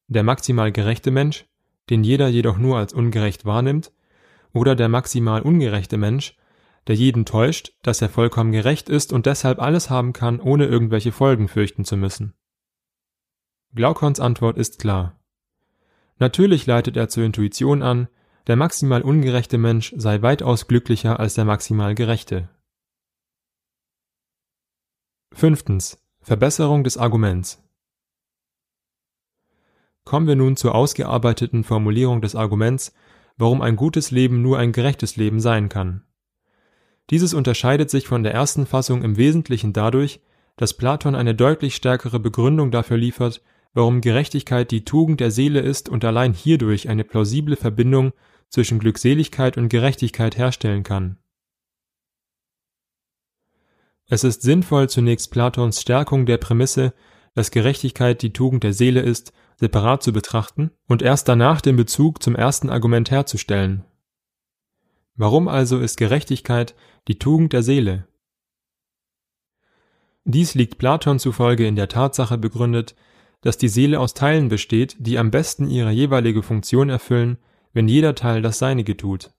Der 0.09 0.23
maximal 0.23 0.73
gerechte 0.73 1.11
Mensch, 1.11 1.47
den 1.91 2.05
jeder 2.05 2.29
jedoch 2.29 2.59
nur 2.59 2.79
als 2.79 2.93
ungerecht 2.93 3.45
wahrnimmt, 3.45 3.93
oder 4.53 4.75
der 4.75 4.89
maximal 4.89 5.43
ungerechte 5.43 5.97
Mensch, 5.97 6.37
der 6.87 6.97
jeden 6.97 7.25
täuscht, 7.25 7.73
dass 7.83 8.03
er 8.03 8.09
vollkommen 8.09 8.53
gerecht 8.53 8.89
ist 8.89 9.13
und 9.13 9.27
deshalb 9.27 9.61
alles 9.61 9.91
haben 9.91 10.13
kann, 10.13 10.41
ohne 10.41 10.67
irgendwelche 10.67 11.13
Folgen 11.13 11.49
fürchten 11.49 11.85
zu 11.85 11.97
müssen. 11.97 12.35
Glaukons 13.75 14.21
Antwort 14.21 14.57
ist 14.59 14.79
klar. 14.79 15.19
Natürlich 16.19 16.67
leitet 16.67 16.97
er 16.97 17.09
zur 17.09 17.25
Intuition 17.25 17.83
an, 17.83 18.09
der 18.47 18.57
maximal 18.57 19.03
ungerechte 19.03 19.59
Mensch 19.59 19.95
sei 19.97 20.23
weitaus 20.23 20.69
glücklicher 20.69 21.19
als 21.19 21.35
der 21.35 21.45
maximal 21.45 21.95
gerechte. 21.95 22.51
Fünftens. 25.37 25.99
Verbesserung 26.21 26.85
des 26.85 26.97
Arguments. 26.97 27.61
Kommen 30.05 30.29
wir 30.29 30.37
nun 30.37 30.55
zur 30.55 30.77
ausgearbeiteten 30.77 31.65
Formulierung 31.65 32.21
des 32.21 32.37
Arguments, 32.37 32.95
warum 33.37 33.61
ein 33.61 33.75
gutes 33.75 34.13
Leben 34.13 34.43
nur 34.43 34.59
ein 34.59 34.71
gerechtes 34.71 35.17
Leben 35.17 35.41
sein 35.41 35.69
kann. 35.69 36.05
Dieses 37.11 37.35
unterscheidet 37.35 37.91
sich 37.91 38.07
von 38.07 38.23
der 38.23 38.33
ersten 38.33 38.65
Fassung 38.65 39.03
im 39.03 39.17
Wesentlichen 39.17 39.73
dadurch, 39.73 40.21
dass 40.55 40.75
Platon 40.75 41.17
eine 41.17 41.35
deutlich 41.35 41.75
stärkere 41.75 42.21
Begründung 42.21 42.71
dafür 42.71 42.97
liefert, 42.97 43.43
warum 43.73 44.03
Gerechtigkeit 44.03 44.71
die 44.71 44.85
Tugend 44.85 45.19
der 45.19 45.33
Seele 45.33 45.61
ist 45.61 45.89
und 45.89 46.05
allein 46.05 46.33
hierdurch 46.33 46.89
eine 46.89 47.03
plausible 47.03 47.57
Verbindung 47.57 48.13
zwischen 48.51 48.79
Glückseligkeit 48.79 49.59
und 49.59 49.69
Gerechtigkeit 49.69 50.39
herstellen 50.39 50.85
kann. 50.85 51.19
Es 54.07 54.25
ist 54.25 54.43
sinnvoll, 54.43 54.89
zunächst 54.89 55.31
Platons 55.31 55.81
Stärkung 55.81 56.27
der 56.27 56.39
Prämisse, 56.39 56.93
dass 57.35 57.51
Gerechtigkeit 57.51 58.23
die 58.23 58.33
Tugend 58.33 58.63
der 58.63 58.73
Seele 58.73 59.01
ist, 59.01 59.33
separat 59.57 60.03
zu 60.03 60.13
betrachten 60.13 60.71
und 60.87 61.03
erst 61.03 61.29
danach 61.29 61.61
den 61.61 61.77
Bezug 61.77 62.23
zum 62.23 62.35
ersten 62.37 62.71
Argument 62.71 63.11
herzustellen. 63.11 63.85
Warum 65.17 65.49
also 65.49 65.79
ist 65.79 65.97
Gerechtigkeit 65.97 66.75
die 67.09 67.19
Tugend 67.19 67.53
der 67.53 67.63
Seele? 67.63 68.07
Dies 70.25 70.55
liegt 70.55 70.79
Platon 70.79 71.19
zufolge 71.19 71.67
in 71.67 71.77
der 71.77 71.89
Tatsache 71.89 72.39
begründet, 72.39 72.95
dass 73.43 73.59
die 73.59 73.69
Seele 73.69 74.01
aus 74.01 74.15
Teilen 74.15 74.49
besteht, 74.49 74.97
die 74.99 75.19
am 75.19 75.31
besten 75.31 75.69
ihre 75.69 75.91
jeweilige 75.91 76.43
Funktion 76.43 76.89
erfüllen, 76.89 77.39
wenn 77.75 77.89
jeder 77.89 78.15
Teil 78.15 78.41
das 78.41 78.59
Seinige 78.59 78.97
tut. 78.97 79.33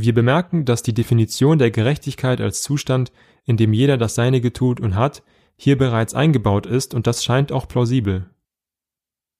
Wir 0.00 0.14
bemerken, 0.14 0.64
dass 0.64 0.84
die 0.84 0.94
Definition 0.94 1.58
der 1.58 1.72
Gerechtigkeit 1.72 2.40
als 2.40 2.62
Zustand, 2.62 3.10
in 3.44 3.56
dem 3.56 3.72
jeder 3.72 3.96
das 3.96 4.14
Seinige 4.14 4.52
tut 4.52 4.78
und 4.78 4.94
hat, 4.94 5.24
hier 5.56 5.76
bereits 5.76 6.14
eingebaut 6.14 6.66
ist 6.66 6.94
und 6.94 7.08
das 7.08 7.24
scheint 7.24 7.50
auch 7.50 7.66
plausibel. 7.66 8.30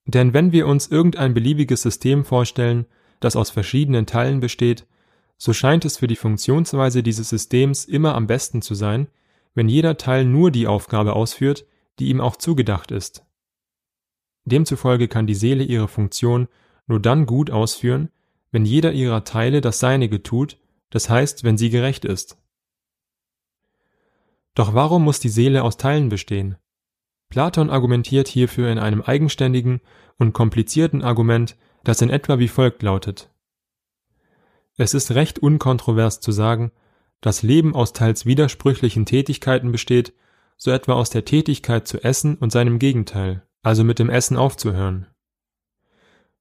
Denn 0.05 0.35
wenn 0.35 0.51
wir 0.51 0.67
uns 0.67 0.89
irgendein 0.89 1.33
beliebiges 1.33 1.83
System 1.83 2.25
vorstellen, 2.25 2.87
das 3.21 3.37
aus 3.37 3.51
verschiedenen 3.51 4.05
Teilen 4.05 4.41
besteht, 4.41 4.85
so 5.37 5.53
scheint 5.53 5.85
es 5.85 5.99
für 5.99 6.09
die 6.09 6.17
Funktionsweise 6.17 7.05
dieses 7.05 7.29
Systems 7.29 7.85
immer 7.85 8.17
am 8.17 8.27
besten 8.27 8.61
zu 8.61 8.75
sein, 8.75 9.07
wenn 9.55 9.69
jeder 9.69 9.97
Teil 9.97 10.25
nur 10.25 10.51
die 10.51 10.67
Aufgabe 10.67 11.13
ausführt, 11.13 11.67
die 12.01 12.09
ihm 12.09 12.21
auch 12.21 12.35
zugedacht 12.35 12.91
ist. 12.91 13.25
Demzufolge 14.45 15.07
kann 15.07 15.29
die 15.29 15.37
Seele 15.37 15.63
ihre 15.63 15.87
Funktion 15.87 16.49
nur 16.89 16.99
dann 16.99 17.27
gut 17.27 17.49
ausführen, 17.53 18.11
wenn 18.51 18.65
jeder 18.65 18.93
ihrer 18.93 19.25
Teile 19.25 19.61
das 19.61 19.79
Seinige 19.79 20.23
tut, 20.23 20.59
das 20.91 21.09
heißt, 21.11 21.45
wenn 21.45 21.59
sie 21.59 21.71
gerecht 21.71 22.05
ist. 22.05 22.39
Doch 24.55 24.75
warum 24.75 25.05
muss 25.05 25.21
die 25.21 25.29
Seele 25.29 25.63
aus 25.63 25.77
Teilen 25.77 26.09
bestehen? 26.09 26.57
Platon 27.29 27.71
argumentiert 27.71 28.27
hierfür 28.27 28.71
in 28.71 28.79
einem 28.79 29.03
eigenständigen 29.03 29.81
und 30.19 30.33
komplizierten 30.33 31.03
Argument, 31.03 31.57
das 31.85 32.01
in 32.01 32.11
etwa 32.11 32.39
wie 32.39 32.49
folgt 32.49 32.83
lautet. 32.83 33.31
Es 34.77 34.95
ist 34.95 35.13
recht 35.13 35.39
unkontrovers 35.39 36.21
zu 36.21 36.33
sagen, 36.33 36.73
dass 37.21 37.43
Leben 37.43 37.75
aus 37.75 37.93
teils 37.93 38.27
widersprüchlichen 38.27 39.05
Tätigkeiten 39.05 39.73
besteht, 39.73 40.15
so 40.57 40.71
etwa 40.71 40.95
aus 40.95 41.11
der 41.11 41.25
Tätigkeit 41.25 41.87
zu 41.87 42.03
essen 42.03 42.37
und 42.37 42.51
seinem 42.51 42.79
Gegenteil, 42.79 43.47
also 43.63 43.85
mit 43.85 43.99
dem 43.99 44.09
Essen 44.09 44.37
aufzuhören. 44.37 45.07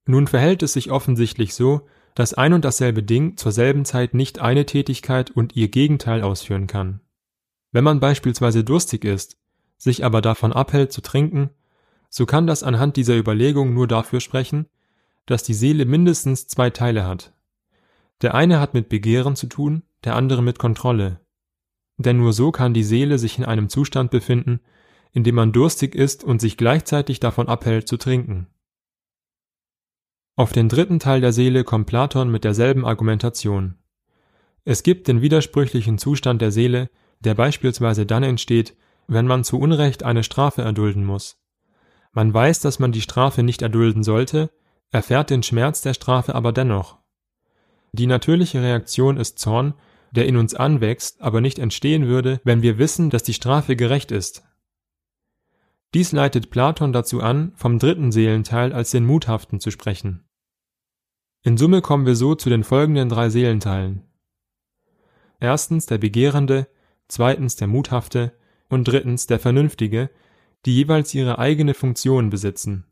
Nun 0.06 0.26
verhält 0.26 0.62
es 0.62 0.72
sich 0.72 0.90
offensichtlich 0.90 1.54
so, 1.54 1.86
dass 2.18 2.34
ein 2.34 2.52
und 2.52 2.64
dasselbe 2.64 3.04
Ding 3.04 3.36
zur 3.36 3.52
selben 3.52 3.84
Zeit 3.84 4.12
nicht 4.12 4.40
eine 4.40 4.66
Tätigkeit 4.66 5.30
und 5.30 5.54
ihr 5.54 5.68
Gegenteil 5.68 6.22
ausführen 6.22 6.66
kann. 6.66 7.00
Wenn 7.70 7.84
man 7.84 8.00
beispielsweise 8.00 8.64
durstig 8.64 9.04
ist, 9.04 9.36
sich 9.76 10.04
aber 10.04 10.20
davon 10.20 10.52
abhält 10.52 10.90
zu 10.90 11.00
trinken, 11.00 11.50
so 12.10 12.26
kann 12.26 12.48
das 12.48 12.64
anhand 12.64 12.96
dieser 12.96 13.16
Überlegung 13.16 13.72
nur 13.72 13.86
dafür 13.86 14.18
sprechen, 14.18 14.66
dass 15.26 15.44
die 15.44 15.54
Seele 15.54 15.84
mindestens 15.84 16.48
zwei 16.48 16.70
Teile 16.70 17.06
hat. 17.06 17.34
Der 18.20 18.34
eine 18.34 18.58
hat 18.58 18.74
mit 18.74 18.88
Begehren 18.88 19.36
zu 19.36 19.46
tun, 19.46 19.84
der 20.02 20.16
andere 20.16 20.42
mit 20.42 20.58
Kontrolle. 20.58 21.20
Denn 21.98 22.16
nur 22.16 22.32
so 22.32 22.50
kann 22.50 22.74
die 22.74 22.82
Seele 22.82 23.18
sich 23.18 23.38
in 23.38 23.44
einem 23.44 23.68
Zustand 23.68 24.10
befinden, 24.10 24.58
in 25.12 25.22
dem 25.22 25.36
man 25.36 25.52
durstig 25.52 25.94
ist 25.94 26.24
und 26.24 26.40
sich 26.40 26.56
gleichzeitig 26.56 27.20
davon 27.20 27.46
abhält 27.46 27.86
zu 27.86 27.96
trinken. 27.96 28.48
Auf 30.38 30.52
den 30.52 30.68
dritten 30.68 31.00
Teil 31.00 31.20
der 31.20 31.32
Seele 31.32 31.64
kommt 31.64 31.88
Platon 31.88 32.30
mit 32.30 32.44
derselben 32.44 32.86
Argumentation. 32.86 33.74
Es 34.64 34.84
gibt 34.84 35.08
den 35.08 35.20
widersprüchlichen 35.20 35.98
Zustand 35.98 36.40
der 36.40 36.52
Seele, 36.52 36.90
der 37.18 37.34
beispielsweise 37.34 38.06
dann 38.06 38.22
entsteht, 38.22 38.76
wenn 39.08 39.26
man 39.26 39.42
zu 39.42 39.58
Unrecht 39.58 40.04
eine 40.04 40.22
Strafe 40.22 40.62
erdulden 40.62 41.04
muss. 41.04 41.42
Man 42.12 42.32
weiß, 42.32 42.60
dass 42.60 42.78
man 42.78 42.92
die 42.92 43.00
Strafe 43.00 43.42
nicht 43.42 43.62
erdulden 43.62 44.04
sollte, 44.04 44.52
erfährt 44.92 45.30
den 45.30 45.42
Schmerz 45.42 45.82
der 45.82 45.94
Strafe 45.94 46.36
aber 46.36 46.52
dennoch. 46.52 46.98
Die 47.90 48.06
natürliche 48.06 48.62
Reaktion 48.62 49.16
ist 49.16 49.40
Zorn, 49.40 49.74
der 50.12 50.26
in 50.26 50.36
uns 50.36 50.54
anwächst, 50.54 51.20
aber 51.20 51.40
nicht 51.40 51.58
entstehen 51.58 52.06
würde, 52.06 52.40
wenn 52.44 52.62
wir 52.62 52.78
wissen, 52.78 53.10
dass 53.10 53.24
die 53.24 53.34
Strafe 53.34 53.74
gerecht 53.74 54.12
ist. 54.12 54.44
Dies 55.94 56.12
leitet 56.12 56.50
Platon 56.50 56.92
dazu 56.92 57.20
an, 57.20 57.50
vom 57.56 57.80
dritten 57.80 58.12
Seelenteil 58.12 58.72
als 58.72 58.92
den 58.92 59.04
Muthaften 59.04 59.58
zu 59.58 59.72
sprechen. 59.72 60.27
In 61.42 61.56
Summe 61.56 61.82
kommen 61.82 62.06
wir 62.06 62.16
so 62.16 62.34
zu 62.34 62.50
den 62.50 62.64
folgenden 62.64 63.08
drei 63.08 63.28
Seelenteilen. 63.30 64.02
Erstens 65.40 65.86
der 65.86 65.98
Begehrende, 65.98 66.68
zweitens 67.06 67.56
der 67.56 67.68
Muthafte 67.68 68.32
und 68.68 68.88
drittens 68.88 69.26
der 69.26 69.38
Vernünftige, 69.38 70.10
die 70.66 70.74
jeweils 70.74 71.14
ihre 71.14 71.38
eigene 71.38 71.74
Funktion 71.74 72.30
besitzen. 72.30 72.84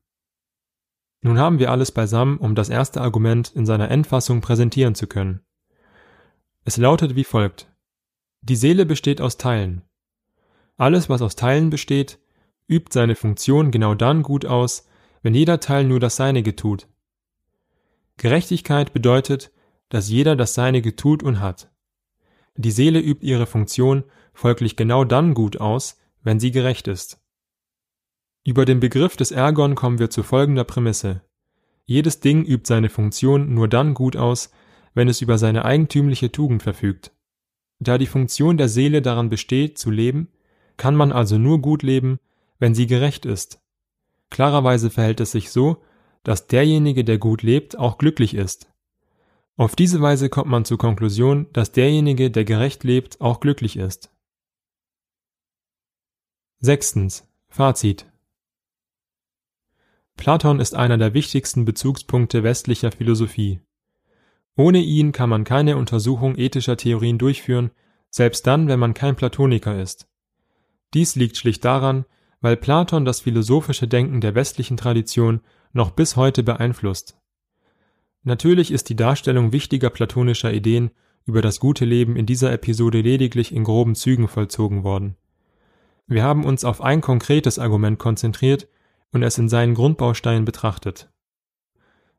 Nun 1.23 1.39
haben 1.39 1.59
wir 1.59 1.73
alles 1.73 1.91
beisammen, 1.91 2.39
um 2.39 2.55
das 2.55 2.69
erste 2.69 3.01
Argument 3.01 3.51
in 3.55 3.67
seiner 3.67 3.91
Endfassung 3.91 4.41
präsentieren 4.41 4.95
zu 4.95 5.09
können. 5.09 5.41
Es 6.65 6.77
lautet 6.77 7.17
wie 7.17 7.25
folgt. 7.25 7.73
Die 8.43 8.57
Seele 8.57 8.87
besteht 8.87 9.21
aus 9.21 9.39
Teilen. 9.39 9.83
Alles, 10.77 11.09
was 11.09 11.23
aus 11.23 11.35
Teilen 11.35 11.71
besteht, 11.71 12.21
übt 12.69 12.93
seine 12.93 13.17
Funktion 13.17 13.71
genau 13.71 13.95
dann 13.95 14.23
gut 14.23 14.45
aus, 14.47 14.87
wenn 15.23 15.35
jeder 15.35 15.59
Teil 15.59 15.85
nur 15.85 15.99
das 15.99 16.17
Seinige 16.17 16.55
tut. 16.55 16.87
Gerechtigkeit 18.19 18.93
bedeutet, 18.93 19.53
dass 19.89 20.09
jeder 20.09 20.37
das 20.37 20.55
Seinige 20.55 20.97
tut 20.97 21.23
und 21.23 21.41
hat. 21.41 21.71
Die 22.57 22.71
Seele 22.71 23.01
übt 23.01 23.25
ihre 23.25 23.47
Funktion 23.47 24.05
folglich 24.33 24.77
genau 24.77 25.05
dann 25.05 25.35
gut 25.35 25.61
aus, 25.61 25.99
wenn 26.23 26.41
sie 26.41 26.51
gerecht 26.51 26.89
ist. 26.89 27.21
Über 28.45 28.65
den 28.65 28.81
Begriff 28.81 29.17
des 29.17 29.33
Ergon 29.33 29.75
kommen 29.75 29.99
wir 29.99 30.09
zu 30.09 30.23
folgender 30.23 30.65
Prämisse. 30.65 31.23
Jedes 31.85 32.21
Ding 32.21 32.45
übt 32.45 32.67
seine 32.67 32.89
Funktion 32.89 33.55
nur 33.55 33.69
dann 33.69 33.95
gut 33.95 34.17
aus, 34.17 34.51
wenn 34.95 35.09
es 35.09 35.21
über 35.21 35.37
seine 35.37 35.65
eigentümliche 35.65 36.33
Tugend 36.33 36.63
verfügt. 36.63 37.13
Da 37.79 37.99
die 37.99 38.07
Funktion 38.07 38.57
der 38.57 38.69
Seele 38.69 39.03
daran 39.03 39.29
besteht, 39.29 39.79
zu 39.79 39.91
leben, 39.91 40.29
kann 40.77 40.97
man 40.97 41.13
also 41.13 41.39
nur 41.39 41.61
gut 41.61 41.83
leben, 41.83 42.19
wenn 42.59 42.75
sie 42.75 42.87
gerecht 42.87 43.27
ist. 43.27 43.61
Klarerweise 44.31 44.91
verhält 44.91 45.21
es 45.21 45.33
sich 45.33 45.51
so, 45.51 45.83
dass 46.27 46.49
derjenige, 46.49 47.05
der 47.05 47.19
gut 47.19 47.45
lebt, 47.45 47.79
auch 47.79 47.99
glücklich 47.99 48.35
ist. 48.35 48.69
Auf 49.55 49.77
diese 49.77 50.01
Weise 50.01 50.29
kommt 50.29 50.51
man 50.51 50.65
zur 50.65 50.77
Konklusion, 50.77 51.47
dass 51.53 51.71
derjenige, 51.71 52.33
der 52.33 52.45
gerecht 52.45 52.83
lebt, 52.83 53.21
auch 53.21 53.39
glücklich 53.39 53.77
ist. 53.77 54.11
Sechstens. 56.59 57.29
Fazit. 57.49 58.11
Platon 60.17 60.59
ist 60.59 60.75
einer 60.75 60.99
der 60.99 61.15
wichtigsten 61.15 61.65
Bezugspunkte 61.65 62.43
westlicher 62.43 62.91
Philosophie. 62.91 63.61
Ohne 64.57 64.81
ihn 64.81 65.13
kann 65.13 65.31
man 65.31 65.45
keine 65.45 65.77
Untersuchung 65.77 66.37
ethischer 66.37 66.77
Theorien 66.77 67.19
durchführen, 67.19 67.71
selbst 68.11 68.49
dann, 68.49 68.67
wenn 68.67 68.81
man 68.81 68.95
kein 68.95 69.15
Platoniker 69.15 69.81
ist. 69.81 70.09
Dies 70.93 71.15
liegt 71.15 71.37
schlicht 71.37 71.65
daran, 71.65 72.05
weil 72.41 72.57
Platon 72.57 73.05
das 73.05 73.21
philosophische 73.21 73.87
Denken 73.87 74.21
der 74.21 74.35
westlichen 74.35 74.77
Tradition 74.77 75.41
noch 75.77 75.91
bis 75.91 76.17
heute 76.17 76.43
beeinflusst. 76.43 77.17
Natürlich 78.25 78.73
ist 78.73 78.89
die 78.89 78.97
Darstellung 78.97 79.53
wichtiger 79.53 79.91
platonischer 79.91 80.53
Ideen 80.53 80.91
über 81.27 81.43
das 81.43 81.61
gute 81.61 81.85
Leben 81.85 82.17
in 82.17 82.27
dieser 82.27 82.53
Episode 82.53 83.01
lediglich 83.01 83.55
in 83.55 83.63
groben 83.63 83.95
Zügen 83.95 84.27
vollzogen 84.27 84.83
worden. 84.83 85.17
Wir 86.09 86.25
haben 86.25 86.45
uns 86.45 86.65
auf 86.65 86.81
ein 86.81 87.01
konkretes 87.01 87.59
Argument 87.59 87.99
konzentriert 87.99 88.69
und 89.13 89.23
es 89.23 89.39
in 89.39 89.49
seinen 89.49 89.75
Grundbausteinen 89.75 90.45
betrachtet. 90.45 91.11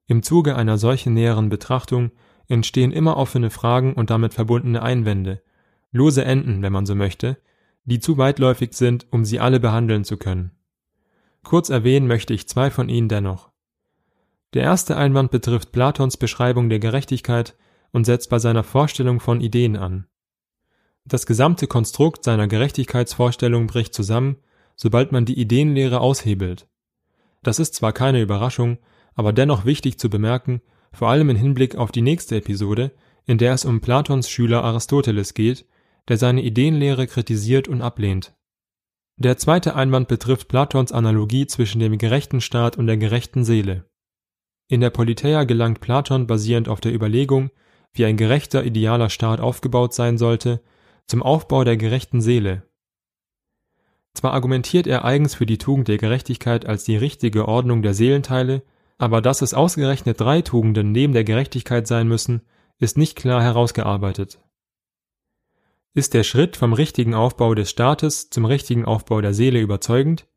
Im 0.05 0.23
Zuge 0.23 0.55
einer 0.55 0.77
solchen 0.77 1.13
näheren 1.13 1.49
Betrachtung 1.49 2.11
entstehen 2.47 2.91
immer 2.91 3.17
offene 3.17 3.49
Fragen 3.49 3.93
und 3.93 4.09
damit 4.09 4.33
verbundene 4.33 4.81
Einwände, 4.81 5.41
lose 5.91 6.23
Enden, 6.23 6.61
wenn 6.61 6.71
man 6.71 6.85
so 6.85 6.95
möchte, 6.95 7.37
die 7.85 7.99
zu 7.99 8.17
weitläufig 8.17 8.73
sind, 8.73 9.07
um 9.11 9.25
sie 9.25 9.39
alle 9.39 9.59
behandeln 9.59 10.03
zu 10.03 10.17
können. 10.17 10.51
Kurz 11.43 11.69
erwähnen 11.69 12.07
möchte 12.07 12.33
ich 12.33 12.47
zwei 12.47 12.69
von 12.69 12.89
ihnen 12.89 13.09
dennoch. 13.09 13.49
Der 14.53 14.63
erste 14.63 14.97
Einwand 14.97 15.31
betrifft 15.31 15.71
Platons 15.71 16.17
Beschreibung 16.17 16.69
der 16.69 16.79
Gerechtigkeit 16.79 17.55
und 17.91 18.05
setzt 18.05 18.29
bei 18.29 18.39
seiner 18.39 18.63
Vorstellung 18.63 19.19
von 19.19 19.41
Ideen 19.41 19.75
an. 19.75 20.07
Das 21.05 21.25
gesamte 21.25 21.67
Konstrukt 21.67 22.23
seiner 22.23 22.47
Gerechtigkeitsvorstellung 22.47 23.67
bricht 23.67 23.93
zusammen, 23.93 24.37
sobald 24.75 25.11
man 25.11 25.25
die 25.25 25.39
Ideenlehre 25.39 26.01
aushebelt. 26.01 26.67
Das 27.43 27.59
ist 27.59 27.75
zwar 27.75 27.93
keine 27.93 28.21
Überraschung, 28.21 28.77
aber 29.15 29.33
dennoch 29.33 29.65
wichtig 29.65 29.99
zu 29.99 30.09
bemerken, 30.09 30.61
vor 30.91 31.09
allem 31.09 31.29
im 31.29 31.35
Hinblick 31.35 31.75
auf 31.75 31.91
die 31.91 32.01
nächste 32.01 32.37
Episode, 32.37 32.91
in 33.25 33.37
der 33.37 33.53
es 33.53 33.65
um 33.65 33.81
Platons 33.81 34.29
Schüler 34.29 34.63
Aristoteles 34.63 35.33
geht, 35.33 35.65
der 36.07 36.17
seine 36.17 36.41
Ideenlehre 36.41 37.07
kritisiert 37.07 37.67
und 37.67 37.81
ablehnt. 37.81 38.33
Der 39.19 39.35
zweite 39.37 39.75
Einwand 39.75 40.07
betrifft 40.07 40.47
Platons 40.47 40.91
Analogie 40.91 41.47
zwischen 41.47 41.79
dem 41.79 41.97
gerechten 41.97 42.39
Staat 42.39 42.77
und 42.77 42.85
der 42.85 42.97
gerechten 42.97 43.43
Seele. 43.43 43.89
In 44.69 44.79
der 44.79 44.91
Politeia 44.91 45.43
gelangt 45.43 45.79
Platon 45.79 46.27
basierend 46.27 46.69
auf 46.69 46.81
der 46.81 46.93
Überlegung, 46.93 47.49
wie 47.93 48.05
ein 48.05 48.15
gerechter 48.15 48.63
idealer 48.63 49.09
Staat 49.09 49.39
aufgebaut 49.39 49.95
sein 49.95 50.19
sollte, 50.19 50.61
zum 51.07 51.23
Aufbau 51.23 51.63
der 51.63 51.77
gerechten 51.77 52.21
Seele. 52.21 52.61
Zwar 54.13 54.33
argumentiert 54.33 54.85
er 54.85 55.03
eigens 55.03 55.33
für 55.33 55.47
die 55.47 55.57
Tugend 55.57 55.87
der 55.87 55.97
Gerechtigkeit 55.97 56.67
als 56.67 56.83
die 56.83 56.97
richtige 56.97 57.47
Ordnung 57.47 57.81
der 57.81 57.95
Seelenteile, 57.95 58.61
aber 58.99 59.21
dass 59.21 59.41
es 59.41 59.55
ausgerechnet 59.55 60.21
drei 60.21 60.43
Tugenden 60.43 60.91
neben 60.91 61.13
der 61.13 61.23
Gerechtigkeit 61.23 61.87
sein 61.87 62.07
müssen, 62.07 62.41
ist 62.77 62.99
nicht 62.99 63.15
klar 63.15 63.41
herausgearbeitet. 63.41 64.39
Ist 65.97 66.13
der 66.13 66.21
Schritt 66.21 66.57
vom 66.57 66.73
richtigen 66.73 67.15
Aufbau 67.15 67.55
des 67.55 67.71
Staates 67.71 68.29
zum 68.29 68.45
richtigen 68.45 68.85
Aufbau 68.85 69.19
der 69.19 69.33
Seele 69.33 69.59
überzeugend? 69.59 70.27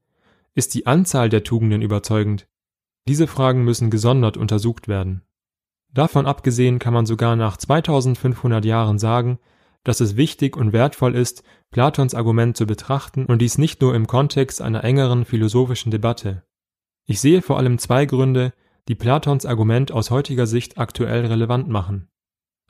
Ist 0.55 0.73
die 0.73 0.87
Anzahl 0.87 1.29
der 1.29 1.45
Tugenden 1.45 1.83
überzeugend? 1.83 2.49
Diese 3.07 3.27
Fragen 3.27 3.63
müssen 3.63 3.91
gesondert 3.91 4.39
untersucht 4.39 4.89
werden. 4.89 5.21
Davon 5.93 6.25
abgesehen 6.25 6.79
kann 6.79 6.95
man 6.95 7.05
sogar 7.05 7.37
nach 7.37 7.59
2500 7.59 8.65
Jahren 8.65 8.99
sagen, 8.99 9.39
dass 9.85 10.01
es 10.01 10.17
wichtig 10.17 10.57
und 10.57 10.73
wertvoll 10.73 11.15
ist, 11.15 11.43
Platons 11.71 12.15
Argument 12.15 12.57
zu 12.57 12.67
betrachten 12.67 13.27
und 13.27 13.43
dies 13.43 13.59
nicht 13.59 13.83
nur 13.83 13.95
im 13.95 14.07
Kontext 14.07 14.63
einer 14.63 14.83
engeren 14.83 15.27
philosophischen 15.27 15.91
Debatte. 15.91 16.43
Ich 17.05 17.21
sehe 17.21 17.43
vor 17.43 17.59
allem 17.59 17.77
zwei 17.77 18.07
Gründe, 18.07 18.55
die 18.89 18.95
Platons 18.95 19.45
Argument 19.45 19.93
aus 19.93 20.11
heutiger 20.11 20.47
Sicht 20.47 20.79
aktuell 20.79 21.27
relevant 21.27 21.69
machen. 21.69 22.09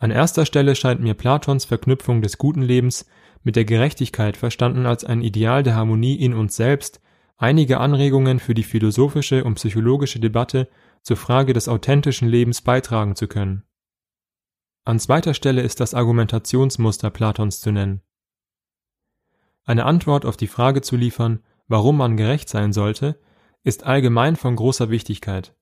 An 0.01 0.11
erster 0.11 0.47
Stelle 0.47 0.75
scheint 0.75 1.03
mir 1.03 1.13
Platons 1.13 1.67
Verknüpfung 1.67 2.23
des 2.23 2.39
guten 2.39 2.63
Lebens 2.63 3.07
mit 3.43 3.55
der 3.55 3.67
Gerechtigkeit 3.67 4.39
verstanden 4.39 4.87
als 4.87 5.05
ein 5.05 5.21
Ideal 5.21 5.63
der 5.63 5.75
Harmonie 5.75 6.17
in 6.17 6.33
uns 6.33 6.57
selbst 6.57 7.03
einige 7.37 7.81
Anregungen 7.81 8.41
für 8.41 8.55
die 8.55 8.63
philosophische 8.63 9.45
und 9.45 9.55
psychologische 9.55 10.19
Debatte 10.19 10.69
zur 11.03 11.19
Frage 11.19 11.53
des 11.53 11.69
authentischen 11.69 12.29
Lebens 12.29 12.63
beitragen 12.63 13.15
zu 13.15 13.29
können. 13.29 13.63
An 14.85 14.99
zweiter 14.99 15.35
Stelle 15.35 15.61
ist 15.61 15.81
das 15.81 15.93
Argumentationsmuster 15.93 17.11
Platons 17.11 17.61
zu 17.61 17.71
nennen. 17.71 18.01
Eine 19.65 19.85
Antwort 19.85 20.25
auf 20.25 20.39
die 20.39 20.47
Frage 20.47 20.81
zu 20.81 20.97
liefern, 20.97 21.41
warum 21.69 21.99
man 21.99 22.17
gerecht 22.17 22.49
sein 22.49 22.73
sollte, 22.73 23.21
ist 23.65 23.85
allgemein 23.85 24.37
von 24.37 24.57
großer 24.57 24.89
Wichtigkeit. 24.89 25.55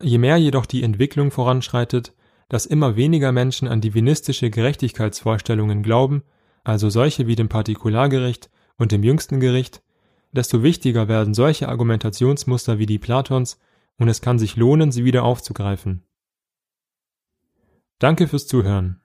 Je 0.00 0.18
mehr 0.18 0.36
jedoch 0.36 0.66
die 0.66 0.84
Entwicklung 0.84 1.32
voranschreitet, 1.32 2.14
dass 2.48 2.66
immer 2.66 2.96
weniger 2.96 3.32
Menschen 3.32 3.68
an 3.68 3.80
divinistische 3.80 4.50
Gerechtigkeitsvorstellungen 4.50 5.82
glauben, 5.82 6.22
also 6.62 6.90
solche 6.90 7.26
wie 7.26 7.36
dem 7.36 7.48
Partikulargericht 7.48 8.50
und 8.76 8.92
dem 8.92 9.02
jüngsten 9.02 9.40
Gericht, 9.40 9.82
desto 10.32 10.62
wichtiger 10.62 11.08
werden 11.08 11.34
solche 11.34 11.68
Argumentationsmuster 11.68 12.78
wie 12.78 12.86
die 12.86 12.98
Platons 12.98 13.58
und 13.98 14.08
es 14.08 14.20
kann 14.20 14.38
sich 14.38 14.56
lohnen, 14.56 14.90
sie 14.90 15.04
wieder 15.04 15.22
aufzugreifen. 15.22 16.02
Danke 17.98 18.26
fürs 18.26 18.46
Zuhören. 18.46 19.00